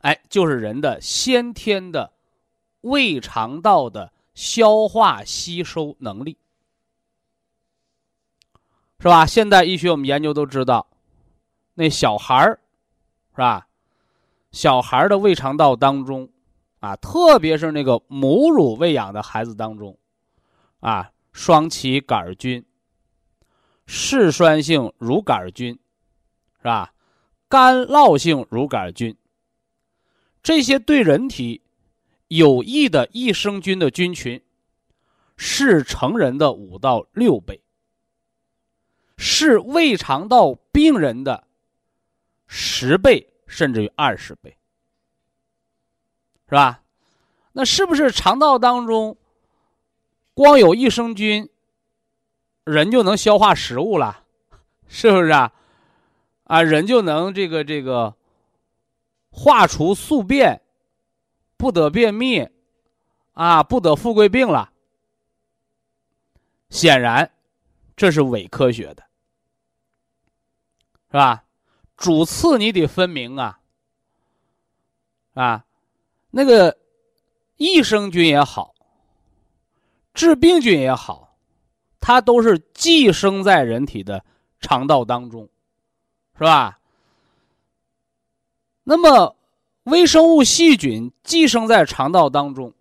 [0.00, 2.12] 哎，就是人的先天的
[2.80, 6.38] 胃肠道的消化吸收能力，
[8.98, 9.26] 是吧？
[9.26, 10.86] 现代医学我们研究都知道，
[11.74, 12.60] 那小孩儿
[13.32, 13.68] 是吧？
[14.52, 16.30] 小孩的胃肠道当中。
[16.80, 19.98] 啊，特别是那个母乳喂养的孩子当中，
[20.80, 22.64] 啊，双歧杆菌、
[23.86, 25.78] 嗜酸性乳杆菌，
[26.58, 26.92] 是吧？
[27.48, 29.16] 干酪性乳杆菌，
[30.42, 31.62] 这些对人体
[32.28, 34.42] 有益的益生菌的菌群，
[35.36, 37.62] 是成人的五到六倍，
[39.16, 41.46] 是胃肠道病人的
[42.46, 44.56] 十倍甚至于二十倍，
[46.48, 46.82] 是吧？
[47.52, 49.18] 那是不是肠道当中
[50.34, 51.48] 光有益生菌，
[52.64, 54.24] 人就能消化食物了？
[54.88, 55.52] 是不是啊？
[56.44, 58.14] 啊，人就能这个这个
[59.30, 60.60] 化除宿便，
[61.56, 62.48] 不得便秘，
[63.32, 64.72] 啊，不得富贵病了？
[66.70, 67.30] 显然，
[67.96, 69.04] 这是伪科学的，
[71.08, 71.44] 是吧？
[71.96, 73.60] 主次你得分明啊，
[75.34, 75.64] 啊，
[76.30, 76.78] 那个
[77.56, 78.74] 益生菌也好，
[80.12, 81.36] 致病菌也好，
[82.00, 84.24] 它都是寄生在人体的
[84.60, 85.48] 肠道当中，
[86.36, 86.78] 是吧？
[88.84, 89.36] 那么
[89.84, 92.74] 微生物细菌寄生在肠道当中，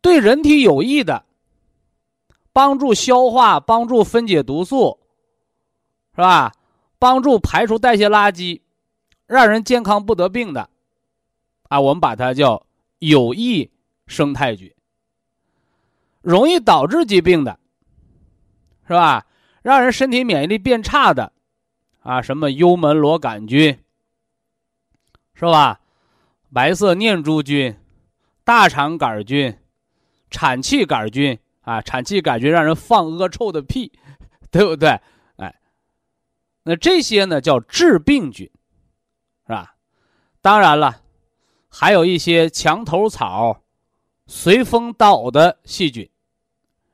[0.00, 1.24] 对人体有益的，
[2.52, 4.98] 帮助消化，帮助分解毒素，
[6.14, 6.52] 是吧？
[6.98, 8.60] 帮助排除代谢垃圾，
[9.26, 10.68] 让人健康不得病的，
[11.68, 12.66] 啊，我们把它叫
[12.98, 13.70] 有益
[14.06, 14.70] 生态菌。
[16.22, 17.58] 容易导致疾病的，
[18.86, 19.26] 是吧？
[19.62, 21.32] 让人身体免疫力变差的，
[22.00, 23.78] 啊，什么幽门螺杆菌，
[25.34, 25.80] 是吧？
[26.52, 27.76] 白色念珠菌、
[28.42, 29.56] 大肠杆菌、
[30.30, 33.92] 产气杆菌啊，产气杆菌让人放恶臭的屁，
[34.50, 34.98] 对不对？
[35.36, 35.54] 哎
[36.64, 38.50] 那这些呢叫致病菌，
[39.46, 39.76] 是吧？
[40.42, 41.02] 当然了，
[41.68, 43.62] 还有一些墙头草、
[44.32, 46.08] 随风倒的细菌，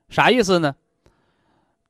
[0.08, 0.74] 啥意思呢？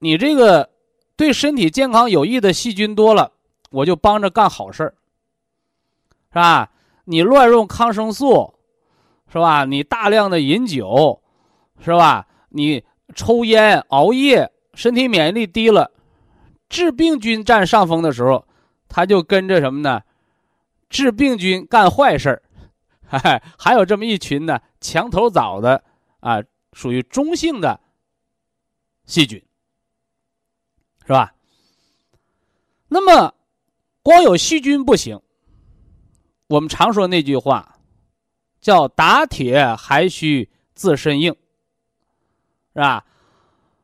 [0.00, 0.68] 你这个
[1.14, 3.30] 对身体健康有益的细菌多了，
[3.70, 4.94] 我就帮着干好事儿，
[6.30, 6.68] 是吧？
[7.04, 8.52] 你乱用抗生素，
[9.32, 9.64] 是吧？
[9.64, 11.22] 你大量的饮酒，
[11.78, 12.26] 是吧？
[12.48, 12.82] 你
[13.14, 15.92] 抽烟、熬夜，身体免疫力低了。
[16.68, 18.44] 致病菌占上风的时候，
[18.88, 20.02] 它就跟着什么呢？
[20.90, 22.42] 致病菌干坏事儿，
[23.58, 25.82] 还有这么一群呢，墙头草的
[26.20, 26.42] 啊，
[26.72, 27.80] 属于中性的
[29.04, 29.42] 细菌，
[31.06, 31.34] 是吧？
[32.88, 33.34] 那么，
[34.02, 35.20] 光有细菌不行。
[36.48, 37.78] 我们常说那句话，
[38.60, 41.34] 叫“打铁还需自身硬”，
[42.74, 43.04] 是吧？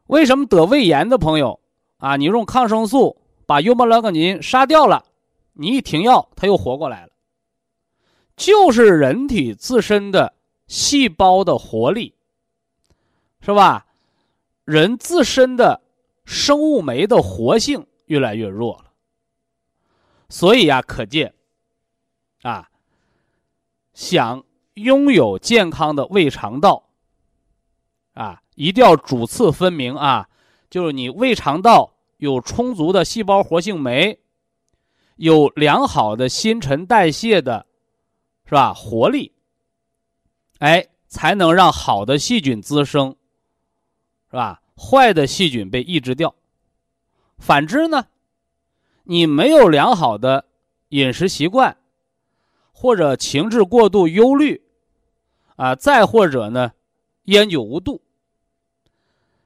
[0.07, 1.59] 为什么得胃炎的朋友？
[1.99, 5.05] 啊，你用抗生素把幽门螺杆菌杀掉了，
[5.53, 7.12] 你一停药，它又活过来了。
[8.37, 10.35] 就是人体自身的
[10.66, 12.14] 细胞的活力，
[13.40, 13.87] 是吧？
[14.64, 15.83] 人自身的
[16.25, 18.92] 生物酶的活性越来越弱了。
[20.29, 21.35] 所以呀，可见，
[22.42, 22.71] 啊，
[23.92, 26.88] 想拥有健康的胃肠道，
[28.14, 30.29] 啊，一定要主次分明啊。
[30.71, 34.21] 就是你胃肠道有充足的细胞活性酶，
[35.16, 37.66] 有良好的新陈代谢的，
[38.53, 38.75] 是吧？
[38.75, 39.33] 活力，
[40.59, 43.17] 哎，才能让好的细菌滋生，
[44.29, 44.61] 是吧？
[44.77, 46.35] 坏的细菌被抑制掉。
[47.38, 48.09] 反之呢，
[49.05, 50.45] 你没有良好的
[50.91, 51.79] 饮食习惯，
[52.73, 54.62] 或者情志过度忧虑，
[55.57, 56.73] 啊，再或者呢，
[57.23, 58.03] 烟酒无度。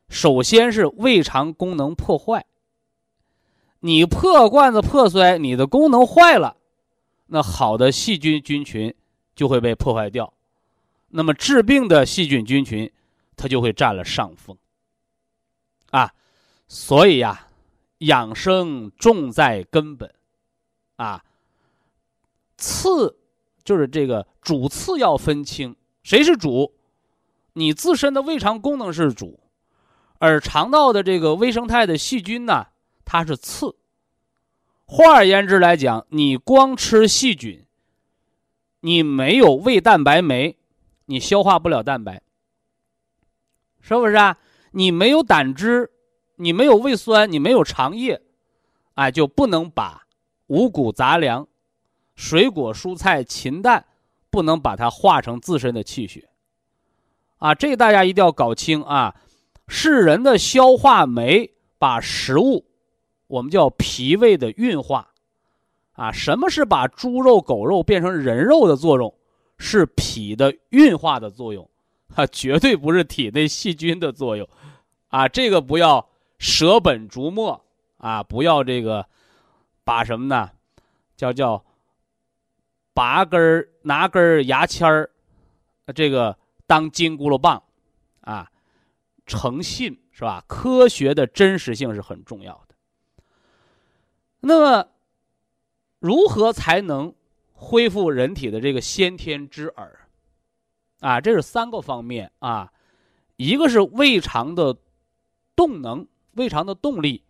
[0.09, 2.45] 首先是胃肠功能破坏，
[3.79, 6.57] 你破罐子破摔，你的功能坏了，
[7.27, 8.95] 那好的细菌菌群
[9.35, 10.33] 就会被破坏掉，
[11.09, 12.91] 那么致病的细菌菌群
[13.37, 14.57] 它就会占了上风。
[15.91, 16.13] 啊，
[16.69, 17.49] 所以呀，
[17.99, 20.13] 养生重在根本，
[20.97, 21.25] 啊，
[22.57, 23.19] 次
[23.65, 26.75] 就是这个主次要分清，谁是主？
[27.55, 29.41] 你自身的胃肠功能是主。
[30.19, 32.67] 而肠道的这个微生态的细菌呢，
[33.05, 33.75] 它是次。
[34.87, 37.67] 换而言之来讲，你光吃细菌，
[38.81, 40.57] 你没有胃蛋白酶，
[41.07, 42.23] 你消化不了蛋白，
[43.81, 44.39] 是不是啊？
[44.71, 45.91] 你没有胆汁，
[46.37, 48.23] 你没有胃酸，你没有肠液，
[48.95, 50.07] 哎，就不能把
[50.49, 51.49] 五谷杂粮、
[52.15, 53.87] 水果蔬菜、禽蛋，
[54.31, 56.29] 不能把它化成自身的气血。
[57.39, 59.17] 啊，这大家一定要搞清啊。
[59.67, 62.66] 是人的消化酶把食物，
[63.27, 65.13] 我们叫脾胃的运化，
[65.93, 69.13] 啊，什么是把猪肉、狗肉变成人肉的作用？
[69.59, 71.69] 是脾的运化的作用，
[72.15, 74.47] 啊，绝对不是体内细菌的作用，
[75.09, 76.07] 啊，这个不要
[76.39, 77.65] 舍本逐末，
[77.97, 79.07] 啊，不要这个
[79.83, 80.51] 把什么呢？
[81.17, 81.65] 叫叫
[82.93, 85.11] 拔根拿根牙签儿，
[85.95, 87.63] 这个当金箍棒，
[88.21, 88.51] 啊。
[89.29, 90.45] 诚信是吧？
[90.47, 92.66] 科学的真实性是很重要的。
[94.47, 94.89] 那么，
[95.99, 97.13] 如何才能
[97.53, 100.07] 恢复人体的这个先天之耳，
[101.01, 102.73] 啊，这是三个方面啊，
[103.35, 104.77] 一个是胃肠的
[105.57, 107.25] 动能，胃肠的动力，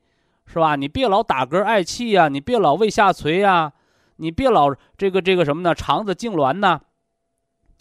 [0.44, 0.76] 是吧？
[0.76, 3.72] 你别老打嗝嗳气呀，你别老胃下垂呀，
[4.16, 5.74] 你别老这个这个什么呢？
[5.74, 6.82] 肠子痉挛呐，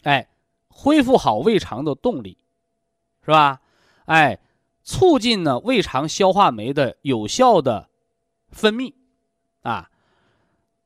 [0.03, 0.29] 哎，
[0.69, 2.37] 恢复好胃肠的动力，
[3.25, 3.59] 是吧？
[4.05, 4.39] 哎，
[4.81, 7.89] 促进呢胃肠消化酶的有效的
[8.49, 8.93] 分泌，
[9.65, 9.89] 啊，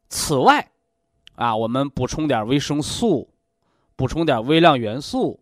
[0.07, 0.71] 此外。
[1.35, 3.29] 啊，我们补充点维生素，
[3.95, 5.39] 补充点微量元素，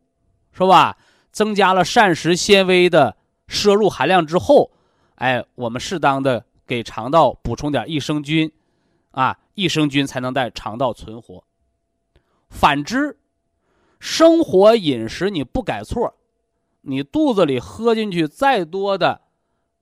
[0.51, 0.95] 是吧？
[1.31, 3.17] 增加了膳食纤维的
[3.47, 4.71] 摄入含量之后，
[5.15, 8.51] 哎，我们适当的给肠道补充点益生菌，
[9.09, 11.43] 啊，益生菌才能在肠道存活。
[12.49, 13.17] 反之，
[13.99, 16.13] 生活饮食你不改错，
[16.81, 19.21] 你肚子里喝进去再多的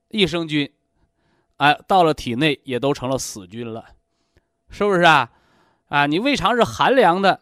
[0.08, 0.72] 益生菌，
[1.56, 3.86] 哎，到了体内也都成了死菌了，
[4.68, 5.30] 是不是啊？
[5.88, 7.40] 啊，你胃肠是寒凉的，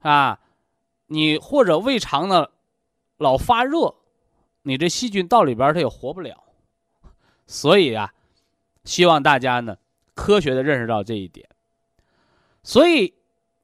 [0.00, 0.38] 啊，
[1.06, 2.48] 你或者胃肠呢
[3.16, 3.94] 老发热，
[4.62, 6.44] 你这细菌到里边它也活不了。
[7.46, 8.12] 所以啊，
[8.84, 9.76] 希望大家呢
[10.14, 11.48] 科学的认识到这一点。
[12.62, 13.14] 所以，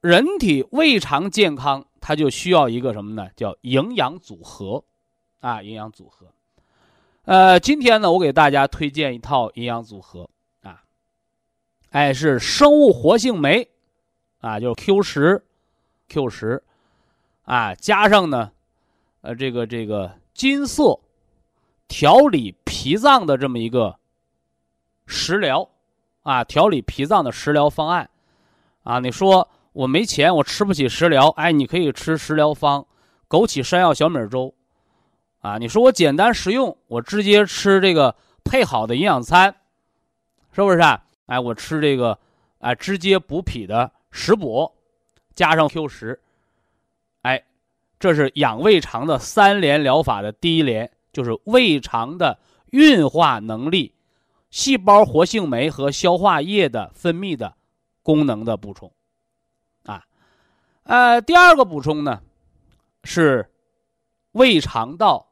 [0.01, 3.29] 人体胃肠健康，它就需要一个什么呢？
[3.35, 4.85] 叫营养组合，
[5.41, 6.33] 啊，营养组合。
[7.25, 10.29] 呃，今天呢，我给大家推荐一套营养组合，
[10.63, 10.83] 啊，
[11.91, 13.69] 哎，是生物活性酶。
[14.41, 15.45] 啊，就是 Q 十
[16.09, 16.61] ，Q 十，
[17.45, 18.51] 啊，加上呢，
[19.21, 20.99] 呃，这个这个金色
[21.87, 23.95] 调理脾脏的这么一个
[25.07, 25.71] 食疗，
[26.25, 28.11] 啊，调理脾脏的食疗方案，
[28.83, 32.85] 啊，你说我没钱，我吃不起食疗，哎，你可以吃食疗方，
[33.29, 34.53] 枸杞山药小米粥，
[35.43, 39.55] 啊，你说我简单实用，我直接吃这个配好的营养餐，
[40.53, 40.79] 是不是？
[40.79, 41.05] 啊？
[41.27, 42.19] 哎，我吃这个，
[42.59, 43.93] 哎，直接补脾的。
[44.15, 44.71] 食补
[45.35, 46.21] 加上 Q 十，
[47.23, 47.43] 哎，
[47.99, 52.39] 这是养胃肠的三联疗法的第一联，就是胃肠的
[52.71, 53.95] 运化能力、
[54.51, 57.55] 细胞活性酶和消化液的分泌的
[58.03, 58.93] 功能的补充，
[59.87, 60.05] 啊，
[60.83, 62.21] 呃，第二个补充呢
[63.05, 63.51] 是
[64.33, 65.32] 胃肠道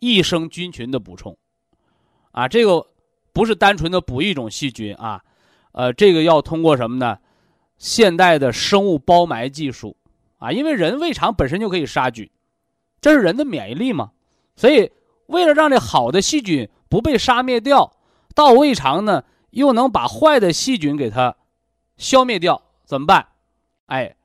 [0.00, 1.36] 益生菌群的补充，
[2.32, 2.88] 啊，这个
[3.32, 5.22] 不是单纯的补一种细菌啊，
[5.72, 7.18] 呃，这个要通过什么呢？
[7.78, 9.96] 现代的生物包埋技术，
[10.38, 12.28] 啊，因为人胃肠本身就可以杀菌，
[13.00, 14.10] 这是人的免疫力嘛，
[14.56, 14.90] 所以
[15.26, 17.96] 为了让这好的细菌不被杀灭掉，
[18.34, 21.36] 到胃肠呢又能把坏的细菌给它
[21.96, 23.28] 消灭掉，怎么办？
[23.86, 24.16] 哎，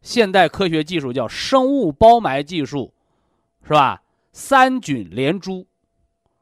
[0.00, 2.94] 现代科学技术叫生物包埋技术，
[3.64, 4.02] 是吧？
[4.34, 5.66] 三菌连珠，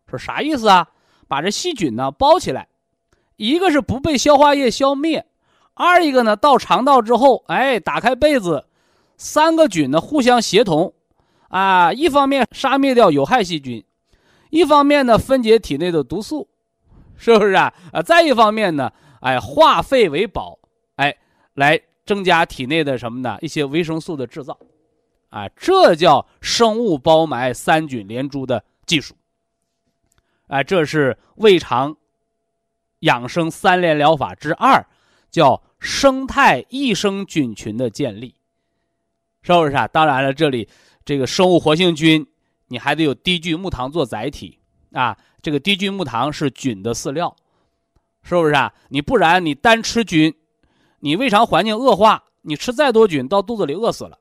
[0.08, 0.88] 说啥意思啊？
[1.28, 2.68] 把这细菌呢包起来，
[3.36, 5.26] 一个是不被消化液消灭。
[5.74, 8.66] 二一个呢，到肠道之后，哎，打开被子，
[9.16, 10.92] 三个菌呢互相协同，
[11.48, 13.84] 啊，一方面杀灭掉有害细菌，
[14.50, 16.48] 一方面呢分解体内的毒素，
[17.16, 17.72] 是不是啊？
[17.92, 18.90] 啊，再一方面呢，
[19.20, 20.58] 哎，化废为宝，
[20.96, 21.14] 哎，
[21.54, 23.36] 来增加体内的什么呢？
[23.42, 24.58] 一些维生素的制造，
[25.32, 29.16] 啊，这叫生物包埋三菌连珠的技术，
[30.46, 31.96] 啊，这是胃肠
[33.00, 34.86] 养生三联疗法之二。
[35.32, 38.34] 叫生态益生菌群的建立，
[39.40, 39.88] 是不是啊？
[39.88, 40.68] 当然了，这里
[41.06, 42.26] 这个生物活性菌，
[42.68, 44.58] 你还得有低聚木糖做载体
[44.92, 45.16] 啊。
[45.40, 47.34] 这个低聚木糖是菌的饲料，
[48.22, 48.74] 是不是啊？
[48.90, 50.34] 你不然你单吃菌，
[50.98, 54.18] 你胃肠环境恶化，你吃再多菌到肚子里饿死了，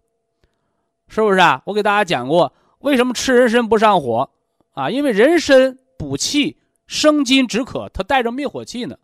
[1.11, 1.61] 是不是啊？
[1.65, 4.29] 我给大家讲过，为什么吃人参不上火
[4.71, 4.89] 啊？
[4.89, 6.57] 因为人参补气
[6.87, 8.97] 生津止渴，它带着灭火器呢。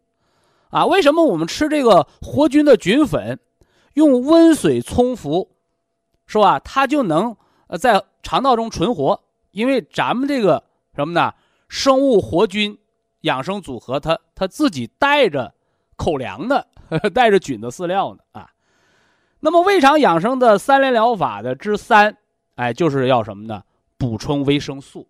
[0.70, 3.38] 啊，为什么我们吃这个活菌的菌粉，
[3.96, 5.52] 用温水冲服，
[6.26, 6.58] 是吧？
[6.60, 7.36] 它就能
[7.68, 10.64] 呃在肠道中存活，因为咱们这个
[10.96, 11.34] 什么呢？
[11.68, 12.78] 生物活菌
[13.24, 15.54] 养生组合，它它自己带着
[15.98, 16.66] 口粮的，
[17.14, 18.50] 带着菌的饲料呢啊。
[19.40, 22.18] 那么胃肠养生的三联疗法的之三，
[22.56, 23.64] 哎，就是要什么呢？
[23.98, 25.08] 补充维生素，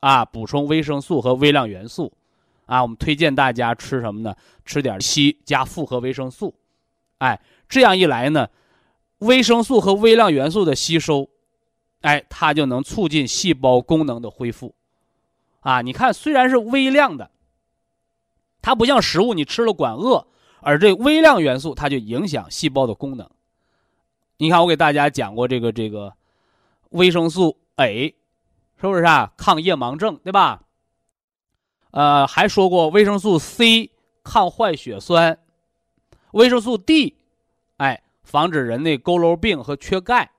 [0.00, 2.12] 啊，补充维生素和微量元素。
[2.66, 4.34] 啊，我们推荐大家吃什么呢？
[4.64, 6.52] 吃点硒加复合维生素，
[7.18, 8.48] 哎，这样一来呢，
[9.18, 11.28] 维生素和微量元素的吸收，
[12.00, 14.74] 哎，它就能促进细胞功能的恢复。
[15.60, 17.30] 啊，你看，虽然是微量的，
[18.60, 20.26] 它不像食物你吃了管饿，
[20.60, 23.30] 而这微量元素它就影响细胞的功能。
[24.38, 26.12] 你看，我给大家讲过这个这个
[26.90, 28.14] 维生素 A，
[28.78, 29.32] 是不是啊？
[29.36, 30.62] 抗夜盲症，对吧？
[31.92, 33.90] 呃，还说过维生素 C
[34.22, 35.38] 抗坏血酸，
[36.32, 37.16] 维生素 D，
[37.78, 40.32] 哎，防止人的佝偻病和缺钙，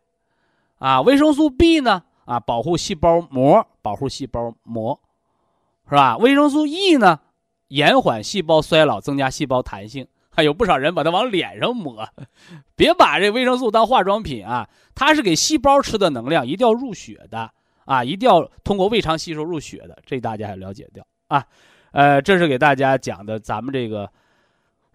[0.77, 4.99] 啊，维生素 B 呢，啊，保护细胞膜，保护细胞膜，
[5.89, 6.17] 是吧？
[6.17, 7.19] 维生素 E 呢，
[7.69, 10.07] 延缓细胞衰老，增加细胞弹性。
[10.37, 12.07] 还有不少人把它往脸上抹，
[12.75, 14.69] 别把这维生素当化妆品啊！
[14.93, 17.51] 它是给细胞吃的能量，一定要入血的
[17.85, 21.43] 啊，一定要通过胃肠吸收入血的，这大家要了解掉啊。
[21.89, 24.11] 呃，这是给大家讲的咱们这个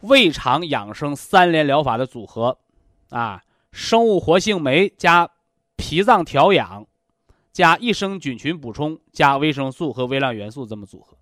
[0.02, 2.56] 胃肠养生三联疗法的组合
[3.10, 5.28] 啊，生物活性酶加
[5.74, 6.86] 脾脏调养，
[7.52, 11.16] 加益生菌群补充，加维生素和微量元素这么组合。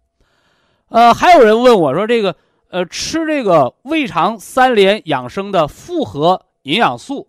[0.88, 2.36] 呃，还有人问我说这个。
[2.70, 7.26] 呃，吃这个胃肠三联养生的复合营养素，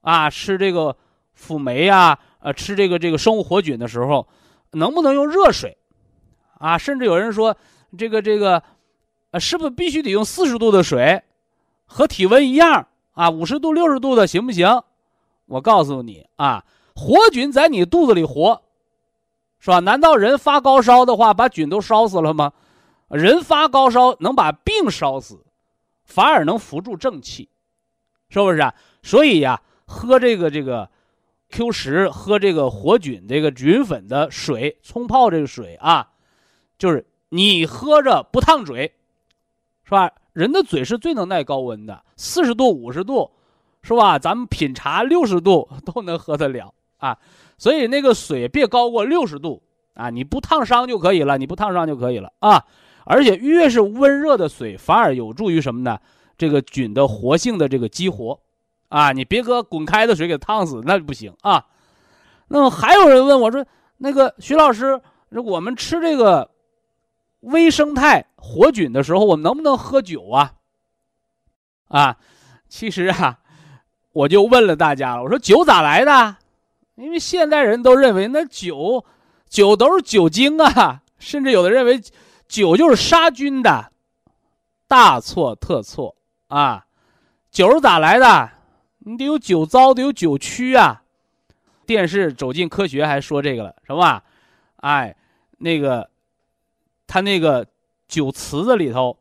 [0.00, 0.96] 啊，吃这个
[1.34, 4.28] 辅酶啊，呃，吃这个这个生物活菌的时候，
[4.70, 5.76] 能不能用热水？
[6.56, 7.56] 啊，甚至有人说，
[7.98, 8.62] 这个这个，
[9.32, 11.20] 呃，是不是必须得用四十度的水，
[11.84, 13.28] 和体温一样啊？
[13.28, 14.82] 五十度、六十度的行不行？
[15.46, 16.64] 我告诉你啊，
[16.94, 18.62] 活菌在你肚子里活，
[19.58, 19.80] 是吧？
[19.80, 22.52] 难道人发高烧的话，把菌都烧死了吗？
[23.10, 25.44] 人发高烧能把病烧死，
[26.04, 27.48] 反而能扶住正气，
[28.28, 28.74] 是不是啊？
[29.02, 30.88] 所以呀，喝这个这个
[31.48, 36.10] Q 十，喝这个活菌这个菌粉的水冲泡这个水啊，
[36.78, 38.94] 就是你喝着不烫嘴，
[39.84, 40.12] 是吧？
[40.32, 43.32] 人的嘴是最能耐高温的，四十度、五十度，
[43.82, 44.16] 是吧？
[44.16, 47.18] 咱们品茶六十度 都能喝得了啊。
[47.58, 49.60] 所以那个水别高过六十度
[49.94, 52.64] 啊，你不烫伤就可以了，你不烫伤就可以了啊。
[53.10, 55.98] 而且越是温热的水，反而有助于什么呢？
[56.38, 58.38] 这个菌的活性的这个激活，
[58.88, 61.66] 啊，你别搁滚开的水给烫死，那不行啊。
[62.46, 63.66] 那么还有人问我说
[63.98, 65.00] ：“那个徐老师，
[65.30, 66.52] 我们吃这个
[67.40, 70.52] 微生态活菌的时候，我们能不能喝酒啊？”
[71.90, 72.16] 啊，
[72.68, 73.40] 其实啊，
[74.12, 76.36] 我就问了大家了，我说酒咋来的？
[76.94, 79.04] 因为现代人都认为那酒，
[79.48, 82.00] 酒都是酒精啊，甚至有的认为。
[82.50, 83.92] 酒就是杀菌的，
[84.88, 86.16] 大错特错
[86.48, 86.84] 啊！
[87.52, 88.50] 酒是咋来的？
[88.98, 91.04] 你得有酒糟，得有酒曲啊！
[91.86, 94.24] 电视《走进科学》还说这个了，是吧？
[94.78, 95.16] 哎，
[95.58, 96.10] 那个，
[97.06, 97.68] 他那个
[98.08, 99.20] 酒池子里头，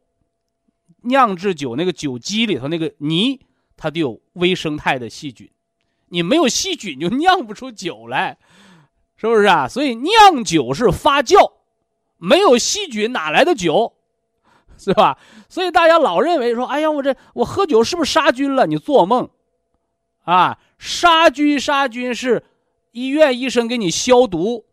[1.02, 3.40] 酿制酒那个酒基里头那个泥，
[3.78, 5.48] 它得有微生态的细菌，
[6.08, 8.40] 你没有细菌就酿不出酒来，
[9.18, 9.68] 是不是啊？
[9.68, 11.59] 所以酿酒是发酵。
[12.20, 13.94] 没有细菌哪来的酒，
[14.78, 15.18] 是吧？
[15.50, 18.68] 所以大家老认为说，哎呀，我这我喝酒是不是杀菌了？
[18.68, 19.30] 你做梦，
[20.26, 20.60] 啊！
[20.78, 22.44] 杀菌杀菌是
[22.92, 24.66] 医院医生给你消毒，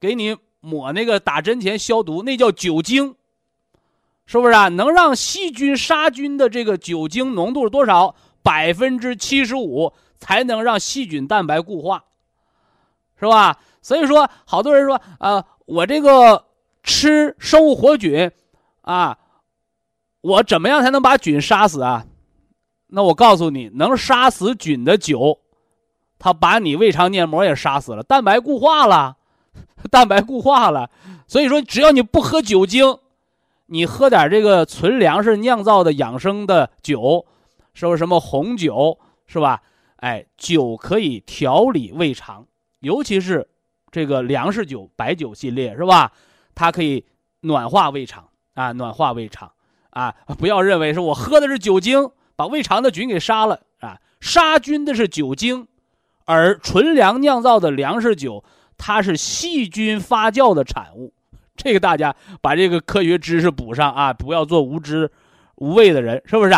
[0.00, 3.14] 给你抹那个打针前消毒，那叫酒精，
[4.26, 4.68] 是不是啊？
[4.68, 8.14] 能让细菌杀菌的这个酒精浓度是多少？
[8.42, 12.04] 百分之七十五才能让细菌蛋白固化，
[13.20, 13.58] 是吧？
[13.80, 16.46] 所以说，好多人说，啊，我这个。
[16.82, 18.30] 吃生物活菌，
[18.82, 19.18] 啊，
[20.20, 22.06] 我怎么样才能把菌杀死啊？
[22.88, 25.40] 那我告诉你，能杀死菌的酒，
[26.18, 29.16] 它把你胃肠黏膜也杀死了，蛋白固化了，
[29.90, 30.90] 蛋白固化了。
[31.26, 32.98] 所以说，只要你不喝酒精，
[33.66, 37.24] 你喝点这个纯粮食酿造的养生的酒，
[37.72, 39.62] 是不是什么红酒是吧？
[39.96, 42.46] 哎，酒可以调理胃肠，
[42.80, 43.48] 尤其是
[43.90, 46.12] 这个粮食酒、白酒系列是吧？
[46.54, 47.04] 它可以
[47.40, 49.50] 暖化胃肠啊，暖化胃肠
[49.90, 50.14] 啊！
[50.38, 54.00] 不要认为是我喝的是酒精，把胃肠的菌给杀了啊！
[54.20, 55.66] 杀菌的是酒精，
[56.26, 58.44] 而纯粮酿造的粮食酒，
[58.76, 61.12] 它是细菌发酵的产物。
[61.56, 64.12] 这个大家把这个科学知识补上啊！
[64.12, 65.10] 不要做无知
[65.56, 66.54] 无畏的人，是不是？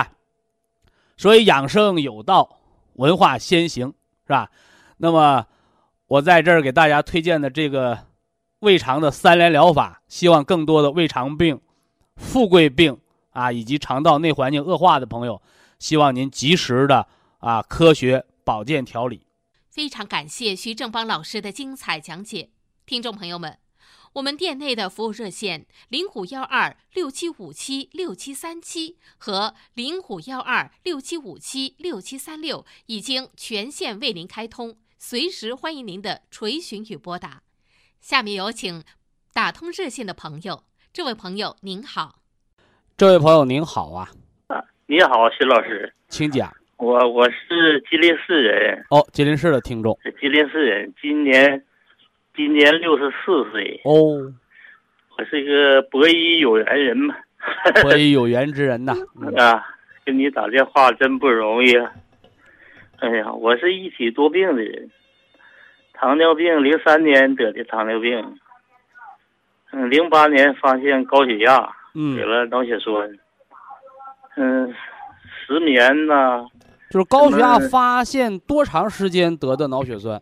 [1.17, 2.59] 所以养生有道，
[2.95, 3.95] 文化先行，
[4.27, 4.51] 是吧？
[4.97, 5.47] 那么
[6.07, 7.99] 我在这儿给大家推荐的这个。
[8.65, 11.61] 胃肠的三联疗法，希望更多的胃肠病、
[12.17, 12.99] 富贵病
[13.31, 15.43] 啊，以及肠道内环境恶化的朋友，
[15.79, 17.07] 希望您及时的
[17.39, 19.27] 啊科学保健调理。
[19.69, 22.49] 非常感谢徐正邦老师的精彩讲解，
[22.87, 23.59] 听众朋友们，
[24.15, 37.43] 我们店内的服务热线零五幺二六七五七六七三七和零五幺二六七五七六七三六已经全线为您开通，随时欢迎您的垂询与拨打。
[38.05, 38.83] 下面有请
[39.33, 42.17] 打通热线的朋友，这位朋友您好，
[42.99, 44.11] 这位朋友您好啊，
[44.49, 46.53] 啊，你好，徐老师，请讲。
[46.77, 51.65] 我我是吉林市人，哦，吉林市的听众，吉林市人，今年
[52.37, 54.31] 今年六十四岁，哦，
[55.17, 57.15] 我是一个博医有缘人嘛，
[57.81, 58.93] 博医有缘之人呐，
[59.39, 59.65] 啊，
[60.05, 61.91] 跟你打电话真不容易啊，
[62.99, 64.91] 哎呀，我是一体多病的人，
[65.95, 68.39] 糖尿病，零三年得的糖尿病，
[69.73, 72.17] 嗯，零八年发现高血压，嗯。
[72.17, 72.93] 得，了脑血栓，
[74.37, 74.75] 嗯，
[75.47, 76.45] 失眠呐、
[76.91, 80.21] 就是高血压发现多长时间得的脑血栓？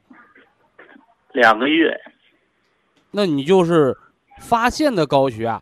[1.32, 1.98] 两个月。
[3.10, 3.96] 那你就是
[4.40, 5.60] 发现的高血压，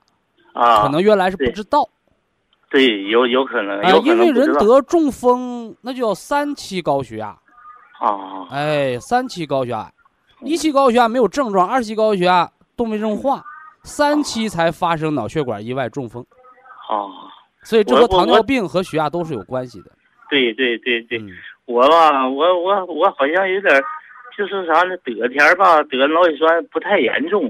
[0.53, 1.89] 啊，可能原来是不知道。
[2.69, 7.37] 对，有有可能，啊，有可因为人得中风那就要三期高血压，
[7.99, 9.91] 啊，哎，三期高血压，
[10.43, 13.45] 一期高血压没有症状，二期高血压动脉硬化，
[13.83, 16.25] 三期才发生脑血管意外中风，
[16.89, 17.09] 啊，
[17.63, 19.91] 所以这和糖尿病和血压都是有关系的。
[20.29, 21.29] 对对对对，嗯
[21.67, 23.85] 我吧，我我我好像有点儿，
[24.37, 24.97] 就是啥呢？
[24.99, 27.43] 得天儿吧，得脑血栓不太严重，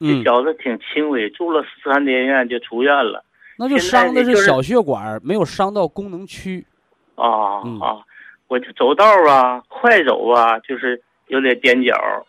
[0.00, 3.24] 这嗯，小子挺轻微，住了十三天院就出院了。
[3.56, 6.66] 那就伤的是是小血管，没有伤到功能区。
[7.14, 8.02] 啊、嗯啊！
[8.48, 12.22] 我就走道儿啊，快走啊，就是有点踮脚儿；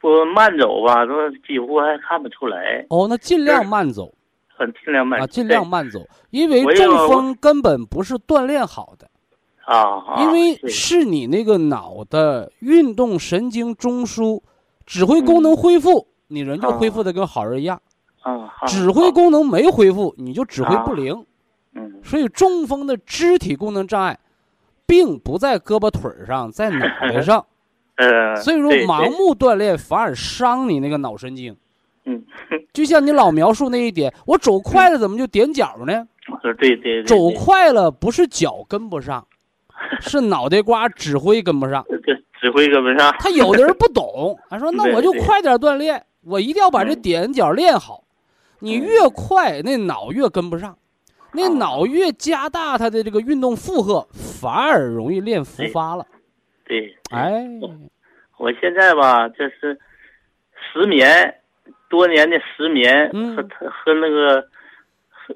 [0.00, 4.12] 不慢走吧，都几乎还看不出来，哦，那尽量慢走
[4.48, 6.00] 很尽量慢啊，尽量慢走，
[6.30, 9.08] 因为中风根本不是锻炼好的。
[9.66, 10.22] 啊啊！
[10.22, 14.42] 因为是你那个脑的运动神经中枢
[14.84, 17.78] 指挥功能恢复，你人就恢复的跟好人一样；
[18.20, 21.24] 啊，啊指挥功能没恢复，你就指挥不灵。
[21.72, 24.18] 嗯所以中风的肢体功能障碍，
[24.86, 27.46] 并不在胳膊腿儿上，在脑袋上。
[27.96, 31.56] 呃，所以说，盲目锻炼反而伤你那个脑神经。
[32.06, 32.22] 嗯，
[32.72, 36.06] 就像你老描述那一点，我走快了怎么就踮脚呢？
[36.42, 39.26] 对 对对，对走快了不是脚跟不上，
[40.00, 41.84] 是脑袋瓜指挥跟不上。
[41.88, 43.14] 对指挥跟不上。
[43.18, 48.04] 他有的人不懂，他说：“那我就快点锻炼，我一定要把这嗯踮脚练好。
[48.58, 50.76] 你嗯越快，那脑越跟不上，
[51.32, 56.06] 那哦脑越加大它的这个运动负荷，反而容易练复发了。
[56.64, 57.46] 对，哎，
[58.38, 59.78] 我现在吧，就是
[60.72, 61.34] 失眠，
[61.88, 64.40] 多年的失眠嗯和和那个
[65.10, 65.34] 和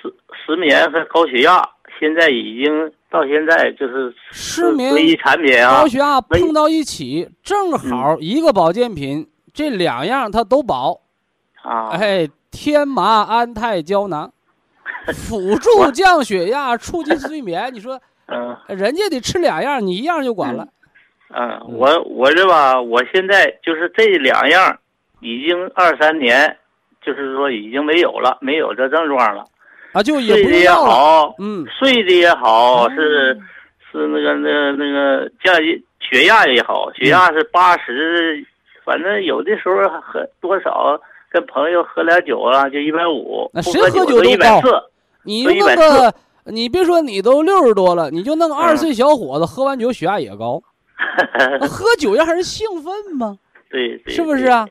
[0.00, 0.14] 失
[0.46, 1.62] 失眠和高血压，
[2.00, 11.02] 现在已经到现在就是失眠唯一产品啊高，血压碰到一起，正好一个保健品，这两样它都保。
[11.62, 14.32] 啊，哎，天麻安泰胶囊，
[15.14, 17.72] 辅助降血压， 促进睡眠。
[17.72, 18.00] 你说
[18.32, 20.66] 嗯人家得吃两样，你一样就管了。
[21.34, 24.78] 嗯，我我这吧，我现在就是这两样，
[25.20, 26.56] 已经二三年，
[27.04, 29.44] 就是说已经没有了，没有这症状了，
[29.92, 30.70] 啊，就也睡的也。
[30.70, 33.34] 好，嗯，睡的也好，哦是
[33.90, 35.54] 是那个那那个降
[36.00, 38.44] 血压也好，血压是八十，
[38.84, 44.68] 反正有的时候喝多少跟朋友喝点酒啊，就一百五，不喝酒酒都一百四。
[45.24, 46.14] 你所以晚那个，
[46.44, 50.62] 你别说你都六十多了，你就弄个二岁小伙子喝完酒血压也高。
[51.60, 53.38] 那喝酒让人兴奋吗？
[53.70, 54.66] 对对，是不是啊？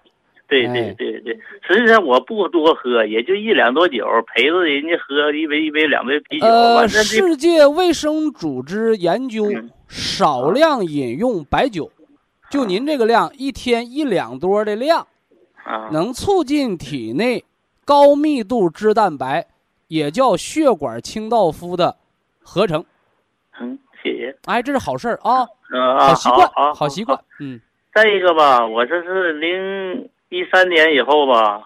[0.47, 0.65] 对？
[0.65, 11.89] 哎对对对对，实际上我不多喝，也就一两多酒，陪着人家喝一杯一杯两杯啤酒，呃，世界卫生组织研究，嗯少量饮用白酒，
[12.49, 15.07] 就您这个量，一天一两多的量，
[15.63, 17.45] 啊能促进体内
[17.85, 19.47] 高密度脂蛋白，
[19.91, 21.97] 也叫血管清道夫的
[22.41, 22.81] 合成。
[23.59, 24.33] 嗯，谢谢。
[24.45, 27.19] 哎，这是好事儿啊，嗯啊，好习惯，好好习惯。
[27.41, 27.59] 嗯
[27.93, 31.61] 再一个吧，我这是零一三年以后吧，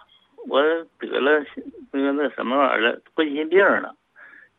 [0.47, 0.59] 我
[0.97, 1.45] 得了
[1.91, 3.93] 那个那什么玩意儿了，冠心病了，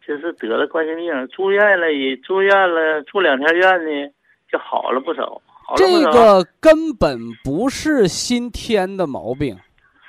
[0.06, 4.12] 就是得了冠心病，住院了也住院了，住两天院呢，
[4.48, 5.42] 就好了不少。
[5.74, 9.56] 这个根本不是新添的毛病，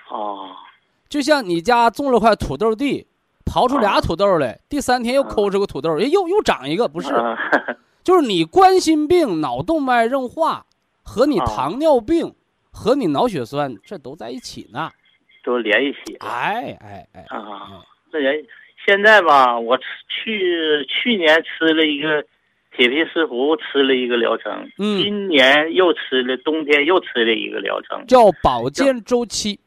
[0.10, 0.54] 啊
[1.10, 3.08] 就像你家种了块土豆地，
[3.48, 7.38] 刨出俩啊土豆来，第三天又抠出个土豆，哎，又又长一个，不是，啊。
[8.04, 10.66] 就是你冠心病、脑动脉硬化
[11.04, 11.46] 和你啊。
[11.46, 12.34] 糖尿病
[12.72, 14.92] 和你脑血栓，这都在一起呢。
[15.44, 16.16] 都连一起。
[16.20, 17.84] 哎哎哎，啊。
[18.12, 18.46] 这人
[18.86, 22.24] 现在吧，我吃去去年吃了一个
[22.76, 25.02] 铁皮石斛，吃了一个疗程，嗯。
[25.04, 28.06] 今年又吃了，冬天又吃了一个疗程。
[28.08, 29.60] 叫保健周期，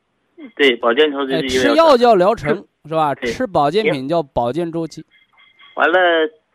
[0.57, 3.15] 对，保健抽哎，这吃药叫疗程是吧？
[3.15, 5.05] 对吃保健品叫保健周期。
[5.77, 5.99] 完了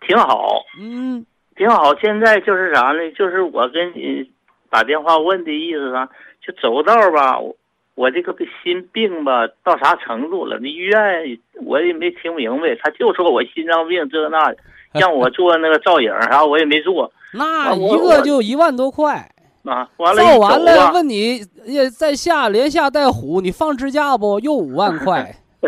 [0.02, 1.26] 挺好，嗯，
[1.56, 1.96] 挺好。
[2.00, 3.12] 现在就是啥呢？
[3.16, 4.30] 就是我跟你
[4.70, 6.10] 打电话问的意思啥？
[6.46, 7.56] 就走道吧，我
[7.96, 10.60] 我这个心病吧到啥程度了？
[10.60, 14.58] 那医院我也没听明白，他就说我心脏病这那的，
[15.00, 19.32] 让我做那个造影啥，我也没做那一个就一万多块，
[19.72, 19.90] 啊。
[19.98, 24.40] 完了，造完了问你也在下连下带虎，你放支架不？
[24.40, 25.36] 又五万块。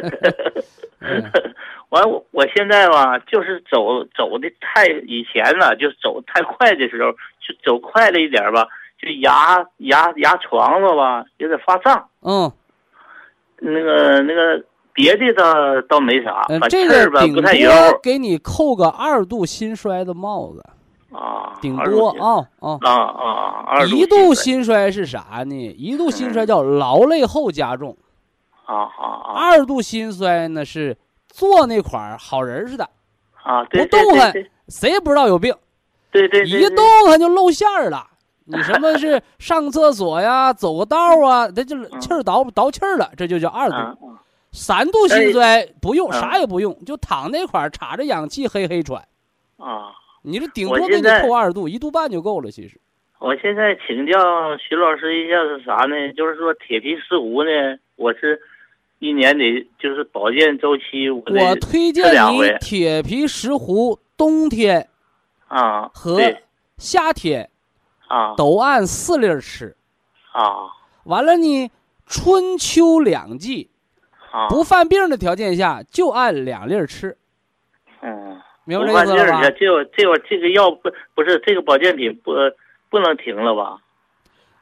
[1.00, 1.32] 嗯
[1.90, 8.68] 完我我现在吧，就是走走的太以前了，就走太快的时候，就走快了一点吧，
[9.02, 12.10] 就牙牙牙床子吧有点发胀。
[12.24, 12.52] 嗯，
[13.60, 20.62] 那个那个别的倒倒没啥，嗯，反这气儿吧个顶不太油多给你扣个二度心衰的帽子，
[21.12, 22.78] 啊，顶多啊啊。
[22.82, 22.92] 啊
[23.68, 25.76] 啊，一度心心衰是啥呢？
[25.78, 27.96] 一度心衰叫劳累后加重，
[28.66, 30.98] 啊啊啊二度心衰呢是
[31.28, 32.90] 坐那块儿好人似的，
[33.44, 34.34] 啊，对不动弹
[34.68, 35.54] 谁也不知道有病，
[36.12, 38.08] 对对对，一动弹就露馅儿了。
[38.50, 44.12] 你什么是 上厕所呀、走个道儿啊，这就是气儿倒倒气儿了，这就叫二啊度。
[44.54, 49.06] 三度心衰不用嗯啥也不用，就躺那块儿插着氧气嘿嘿喘。
[49.58, 49.92] 啊。
[50.28, 52.52] 你这顶多给你扣二度，一度半就够了。
[52.52, 52.78] 其实，
[53.20, 56.14] 我现在请教徐老师一下是啥呢？
[56.14, 58.40] 就是说铁皮石斛呢，我是
[59.00, 64.90] 一年得就是保健周期，我我推荐你铁皮石斛，冬天
[65.48, 66.20] 啊和
[66.78, 67.50] 夏天
[68.08, 69.76] 啊都按四粒儿吃。
[70.34, 70.68] 啊
[71.06, 71.72] 完了呢，
[72.06, 73.70] 春秋两季
[74.30, 77.18] 啊不犯病的条件下，就按两粒儿吃，
[78.02, 79.42] 嗯，明白不犯劲儿这意思了吧？
[79.42, 79.52] 了，？
[79.58, 82.34] 这个这个这个药不不是这个保健品不
[82.90, 83.78] 不能停了吧？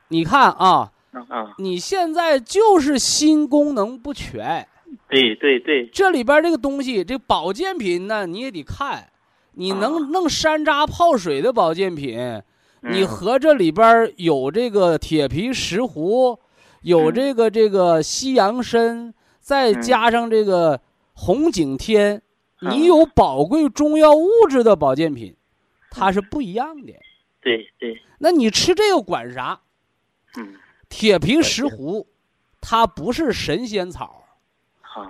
[0.10, 0.92] 你看啊，
[1.30, 4.68] 啊，你现在就是心功能不全，
[5.10, 5.88] 对对对。
[5.88, 9.08] 这里边这个东西，这保健品呢，你也得看，
[9.54, 10.08] 你能啊。
[10.12, 12.20] 弄山楂泡水的保健品，
[12.82, 13.08] 你嗯。
[13.08, 16.38] 和这里边有这个铁皮石斛，
[16.84, 17.14] 有嗯。
[17.14, 19.82] 这个这个西洋参，再嗯。
[19.82, 20.80] 加上这个
[21.14, 22.22] 红景天，嗯
[22.72, 25.36] 你有宝贵中药物质的保健品，
[25.92, 26.94] 它是不一样的。
[27.42, 29.60] 对对，那你吃这个管啥？
[30.38, 30.56] 嗯
[30.88, 32.06] 铁皮石斛，
[32.62, 34.24] 它不是神仙草，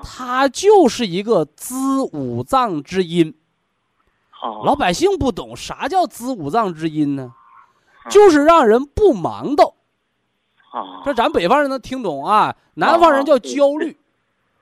[0.03, 3.35] 它就是一个滋五脏之阴。
[4.29, 7.33] 好老百姓不懂啥叫滋五脏之阴呢，
[8.05, 9.73] 嗯就是让人不忙叨。
[10.57, 13.97] 好这咱北方人能听懂啊，南方人叫焦虑，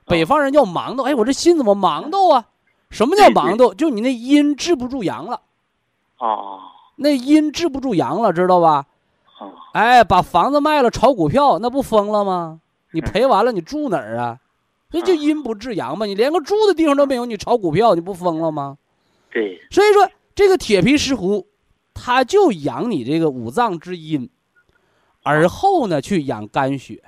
[0.06, 1.04] 北方人叫忙叨。
[1.04, 2.48] 哎，我这心怎么忙叨啊？
[2.94, 3.74] 什么叫忙叨？
[3.74, 5.40] 就你那阴治不住阳了，
[6.18, 6.60] 哦
[6.96, 8.86] 那阴治不住阳了，知道吧？
[9.40, 12.60] 哦哎，把房子卖了炒股票，那不疯了吗？
[12.92, 14.38] 你赔完了，你住哪儿啊？
[14.90, 18.78] 这就阴不治阳嘛，你连个住的地方都没有，你炒股票，你不疯了吗？
[19.32, 21.44] 对所以说，这个铁皮石斛，
[21.92, 24.30] 它就养你这个五脏之阴，
[25.24, 27.02] 而后呢去养肝血。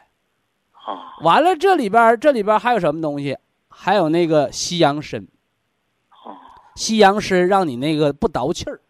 [0.73, 3.39] 好完了，这里边儿这里边儿还有什么东西？
[3.69, 5.36] 还有那个西洋参，好
[6.77, 8.81] 西洋参让你那个不倒气儿，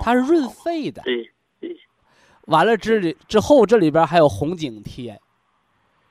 [0.00, 1.02] 它是润肺的。
[1.02, 1.76] 对对
[2.42, 5.20] 完了之里之后，这里边还有红景天。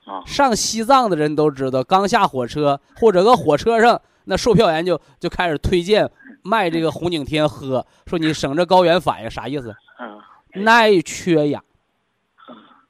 [0.04, 6.08] 啊上西藏的人都知道，刚下火车或者搁火车上，那售票员就就开始推荐
[6.42, 9.74] 卖这个红景天喝，说你省着高原反应，啥意思？
[9.98, 10.20] 嗯
[10.64, 11.64] 耐缺氧，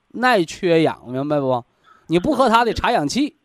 [0.08, 1.64] 耐缺氧，明白不？
[2.06, 3.36] 你不喝它得查氧气，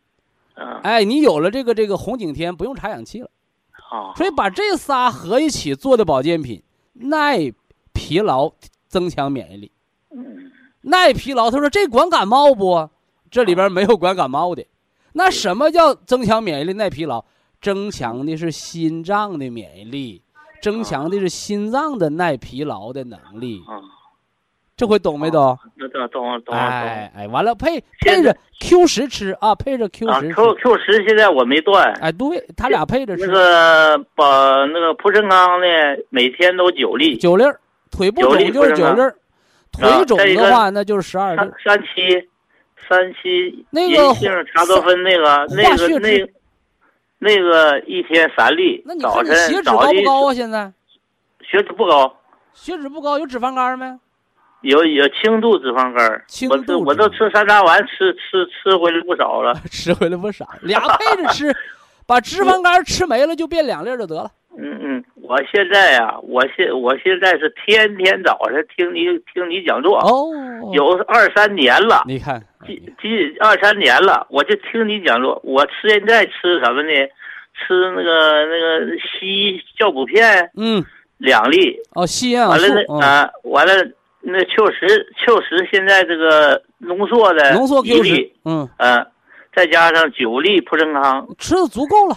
[0.55, 3.29] 嗯哎，你有了这个这个红景天，不用查氧气了。
[3.91, 6.63] 好所以把这仨合一起做的保健品，
[6.93, 7.53] 耐
[7.91, 8.53] 疲劳，
[8.87, 9.71] 增强免疫力。
[10.15, 10.49] 嗯
[10.83, 12.89] 耐疲劳，他说这管感冒不？
[13.29, 14.65] 这里边没有管感冒的。
[15.13, 17.23] 那什么叫增强免疫力、耐疲劳？
[17.61, 20.23] 增强的是心脏的免疫力，
[20.61, 23.61] 增强的是心脏的耐疲劳的能力。
[23.67, 23.77] 啊，
[24.81, 25.55] 这回懂没懂？
[25.75, 30.33] 那等等等哎哎，完了配配着 Q 十吃啊，配着 Q 啊十吃。
[30.33, 35.67] ，Q Q 十现在我没断，哎，对他俩配着吃那，个把那个蒲参康呢，
[36.09, 37.59] 每天都九粒，九粒儿，
[37.91, 39.15] 腿不肿就是九粒儿，
[39.71, 41.53] 腿肿的话那就是十二粒三。
[41.63, 42.27] 三七
[42.89, 44.15] 三七那个
[44.45, 46.27] 茶多酚那个那个那
[47.19, 50.33] 那个一天三粒那，你早看你血脂高不高啊？
[50.33, 50.73] 现在
[51.41, 52.17] 血脂不高，
[52.55, 53.85] 血脂不高，有脂肪肝没？
[54.61, 61.53] 有有轻度脂肪肝我这我都吃山楂丸吃吃吃回来不少了， 吃回来不少，俩 配着吃，
[62.07, 64.29] 把脂肪肝吃没了就变两粒儿就得了。
[64.57, 70.29] 嗯嗯，我现在呀、我现我现在是天天早晨听你听你讲座，哦，
[70.73, 75.39] 有二三年了，你看，几几二三年了，我就听你讲座。
[75.43, 76.89] 我吃现在吃什么呢？
[77.53, 80.83] 吃那个那个西酵补片嗯，
[81.17, 83.73] 两粒，哦，西洋完了那啊，完了
[84.21, 89.05] 那确实确实现在这个浓缩的浓缩一 Q 十粒，，嗯，嗯，
[89.55, 92.15] 再加上九粒普参康，吃的足够了，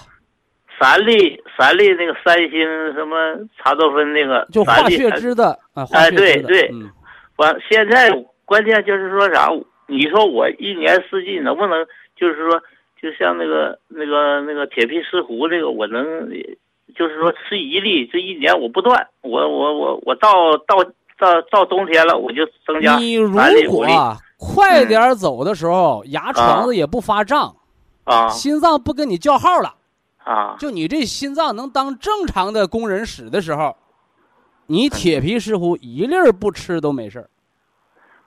[0.79, 2.61] 三粒三粒那个三星
[2.93, 3.17] 什么
[3.57, 6.91] 茶多酚那个，就化血脂的啊，哎对对嗯，
[7.37, 8.11] 完，现在
[8.45, 9.51] 关键就是说啥？
[9.87, 11.87] 你说我一年四季能不能
[12.17, 12.61] 就是说，
[13.01, 16.31] 就就像那个那个那个铁皮石斛那个，我能
[16.97, 20.83] 就是说吃一粒，这一年我不断，我我我我到到
[21.19, 23.33] 到到冬天了，我就增加你如
[23.71, 27.57] 果啊快点走的时候，牙床子也不发胀，
[28.05, 28.29] 啊。
[28.29, 29.75] 心脏不跟你叫号了，
[30.25, 30.57] 啊。
[30.59, 33.77] 就你这心脏能当正常的工人使的时候，
[34.67, 37.31] 你铁皮石斛一粒儿不吃都没事儿。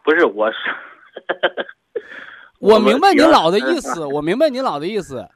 [0.03, 0.57] 不是我是，
[2.59, 5.27] 我明白您老的意嗯思，我明白您老的意思，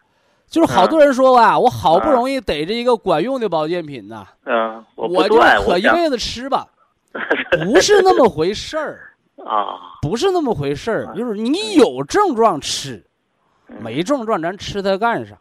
[0.47, 6.65] 就是好多人说啊，我好不容易逮着一个管用的保健品呐，嗯，我不我就可一辈子吃吧，
[7.65, 9.13] 不是那么回事儿，
[9.45, 13.05] 啊，不是那么回事儿，就是你有症状吃，
[13.79, 15.37] 没症状咱吃它干啥？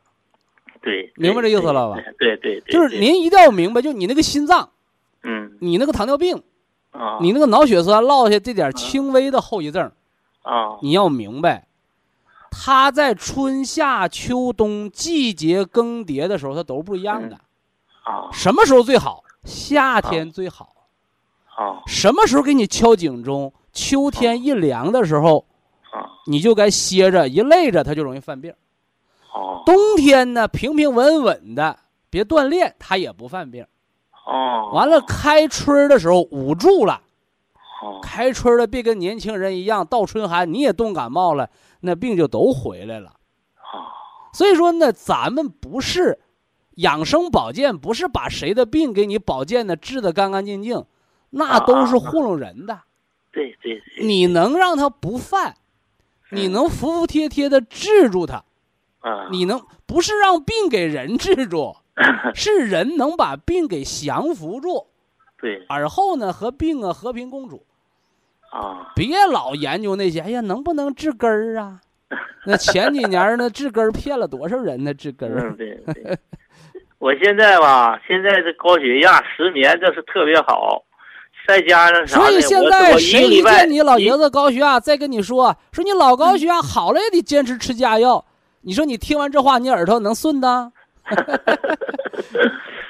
[0.82, 1.96] 对，明白这意思了吧？
[2.18, 4.70] 对对对，就是您一定要明白，就你那个心脏，
[5.22, 5.56] 嗯。
[5.60, 6.42] 你那个糖尿病，
[6.90, 9.92] 啊，你那个脑血栓落下这点轻微的后遗症，
[10.42, 10.78] 啊。
[10.80, 11.66] 你要明白，
[12.50, 17.36] 它在春夏秋冬季节更迭的时候，它都不一样的。
[18.02, 18.30] 啊。
[18.32, 19.22] 什么时候最好？
[19.44, 20.72] 夏天最好。
[21.60, 23.52] 啊什么时候给你敲警钟？
[23.72, 25.44] 秋天一凉的时候，
[25.92, 28.50] 啊你就该歇着，一累着它就容易犯病。
[29.34, 33.66] 哦冬天呢，平平稳稳的，别锻炼，它也不犯病。
[34.26, 37.02] 哦，完了，开春的时候捂住了，
[37.82, 41.50] 哦开春了别跟年轻人一样，到春寒你也冻感冒了，
[41.80, 43.10] 那病就都回来了。
[43.10, 43.92] 啊
[44.32, 46.20] 所以说呢，咱们不是
[46.76, 50.84] 养生保健，不是把谁的病给你保健的治得干干净净，
[51.30, 52.80] 那都是糊弄人的。
[53.32, 55.54] 对对对，你能让他不犯，
[56.30, 58.44] 你能服服帖帖的治住他，
[59.00, 61.76] 啊你能不是让病给人治住，
[62.34, 64.88] 是人能把病给降服住，
[65.40, 67.64] 对而后呢和病啊和平共处。
[68.50, 71.80] 啊别老研究那些，哎呀，能不能治根儿啊？
[72.44, 74.92] 那前几年那，治根儿骗了多少人呢？
[74.92, 76.18] 治根儿嗯，对对，
[76.98, 80.82] 我现在吧，现在这高血压失眠这是特别好，
[81.50, 82.20] 再加上啥？
[82.20, 88.24] 所以现在谁一见你老爷子高血压，再跟你说说你老高血压好了也得坚持吃家药，
[88.62, 90.70] 你说你听完这话，你耳朵能顺的？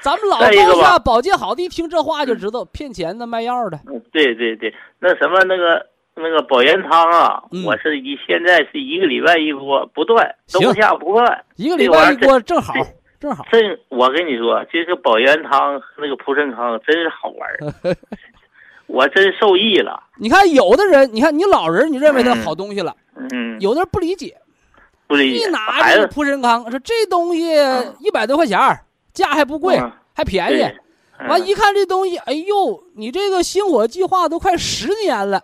[0.01, 3.79] 咱们老高再一个吧血压保健好的，一听这话就知道骗钱的卖药的。
[3.87, 5.85] 嗯对对对，那什么那个
[6.15, 11.43] 那个保元汤啊，嗯我是一现在是一个礼拜一锅，不断，行冬夏不断。
[11.55, 12.73] 一个礼拜一锅正好，
[13.19, 13.45] 正好。
[13.51, 13.59] 这，
[13.89, 17.57] 我跟你说，这个保元汤和那个蒲参康真是好玩儿，
[18.91, 20.03] 我真受益了。
[20.17, 22.95] 你看有的人，你看你老人，你认为他好东西了，
[23.31, 24.37] 嗯，有的人不理解，
[25.07, 27.55] 不理解，一拿这个孩子蒲参康，说这东西
[27.99, 28.83] 一百多块钱儿，
[29.13, 30.63] 价还不贵，嗯还便宜。
[31.27, 35.43] 完一看这东西，哎呦，你这个星火计划都快十年了，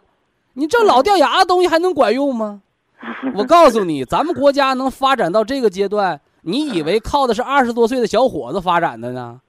[0.54, 2.62] 你这老掉牙的东西还能管用吗？
[3.36, 9.40] 我告诉你，咱们国家能发展到这个阶段，你以为靠的是二十多岁的小伙子发展的呢？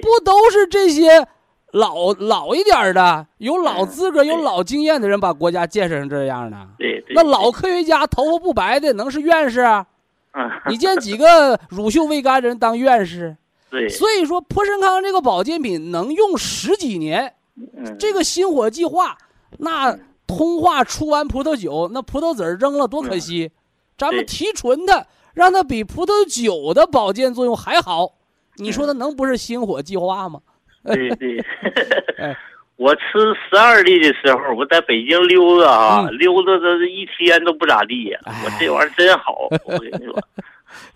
[0.00, 1.26] 不都是这些
[1.74, 6.56] 老老一点儿的、有老资格、嗯有老经验的人把国家建设成这样的？
[6.78, 9.86] 对对，那老科学家头发不白的能是院士啊？
[10.32, 13.36] 嗯，你见几个乳臭未干的人当院士？
[13.70, 17.34] 对，所以说，普参康这个保健品能用十几年。
[17.56, 19.16] 嗯这个心火计划，
[19.58, 19.96] 那
[20.26, 23.50] 通化出完葡萄酒，那葡萄籽儿扔了多可惜。
[23.98, 28.12] 咱们提纯它，让它比葡萄酒的保健作用还好。
[28.56, 30.40] 你说它能不是心火计划吗？
[30.92, 31.38] 对对
[32.18, 32.36] 哎，
[32.76, 33.02] 我吃
[33.50, 38.18] 十二粒的时候，我在北京溜达啊，嗯溜达这一天都不咋地呀。
[38.24, 40.22] 哎我这玩意儿真好，我跟你说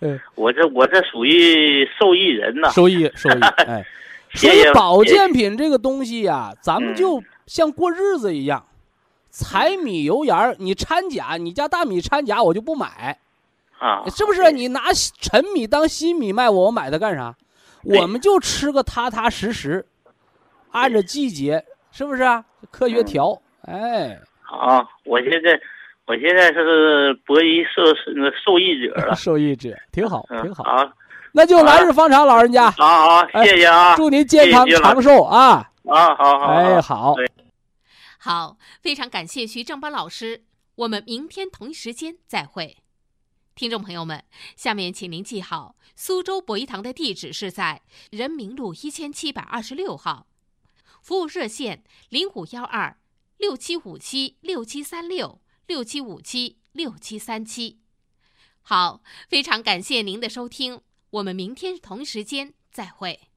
[0.01, 2.69] 嗯，我这我这属于受益人呐。
[2.69, 3.85] 受益受益，哎，
[4.33, 8.65] 所以保健品这个东西呀、咱们嗯就像过日子一样，
[9.31, 13.17] 柴米油盐，你掺假，你家大米掺假，我就不买。
[13.79, 14.51] 啊，是不是？
[14.51, 14.81] 你拿
[15.21, 17.33] 陈米当新米卖我，我买它干啥？
[17.83, 19.85] 对我们就吃个踏踏实实，
[20.71, 22.43] 按着季节，是不是啊？
[22.71, 25.59] 科学调，哎，好，我现在
[26.05, 27.81] 我现在是博一受
[28.15, 29.15] 那受益者了。
[29.17, 30.63] 受益者挺好，嗯，挺好。
[30.63, 30.91] 啊，
[31.31, 35.69] 那就来日方长，老人家，好好，哎谢谢啊，祝您健康长寿啊！
[35.85, 37.15] 啊，好好，哎，好。
[37.15, 37.27] 对
[38.21, 40.43] 好，非常感谢徐正邦老师，
[40.75, 42.75] 我们明天同一时间再会。
[43.59, 44.23] 听众朋友们，
[44.55, 50.27] 下面请您记好，苏州博一堂的地址是在人民路一千七百二十六号，
[51.01, 52.97] 服务热线零五幺二
[53.35, 57.81] 六七五七六七三六六七五七六七三七。
[58.61, 60.79] 好，非常感谢您的收听，
[61.09, 63.28] 我们明天同时间再会。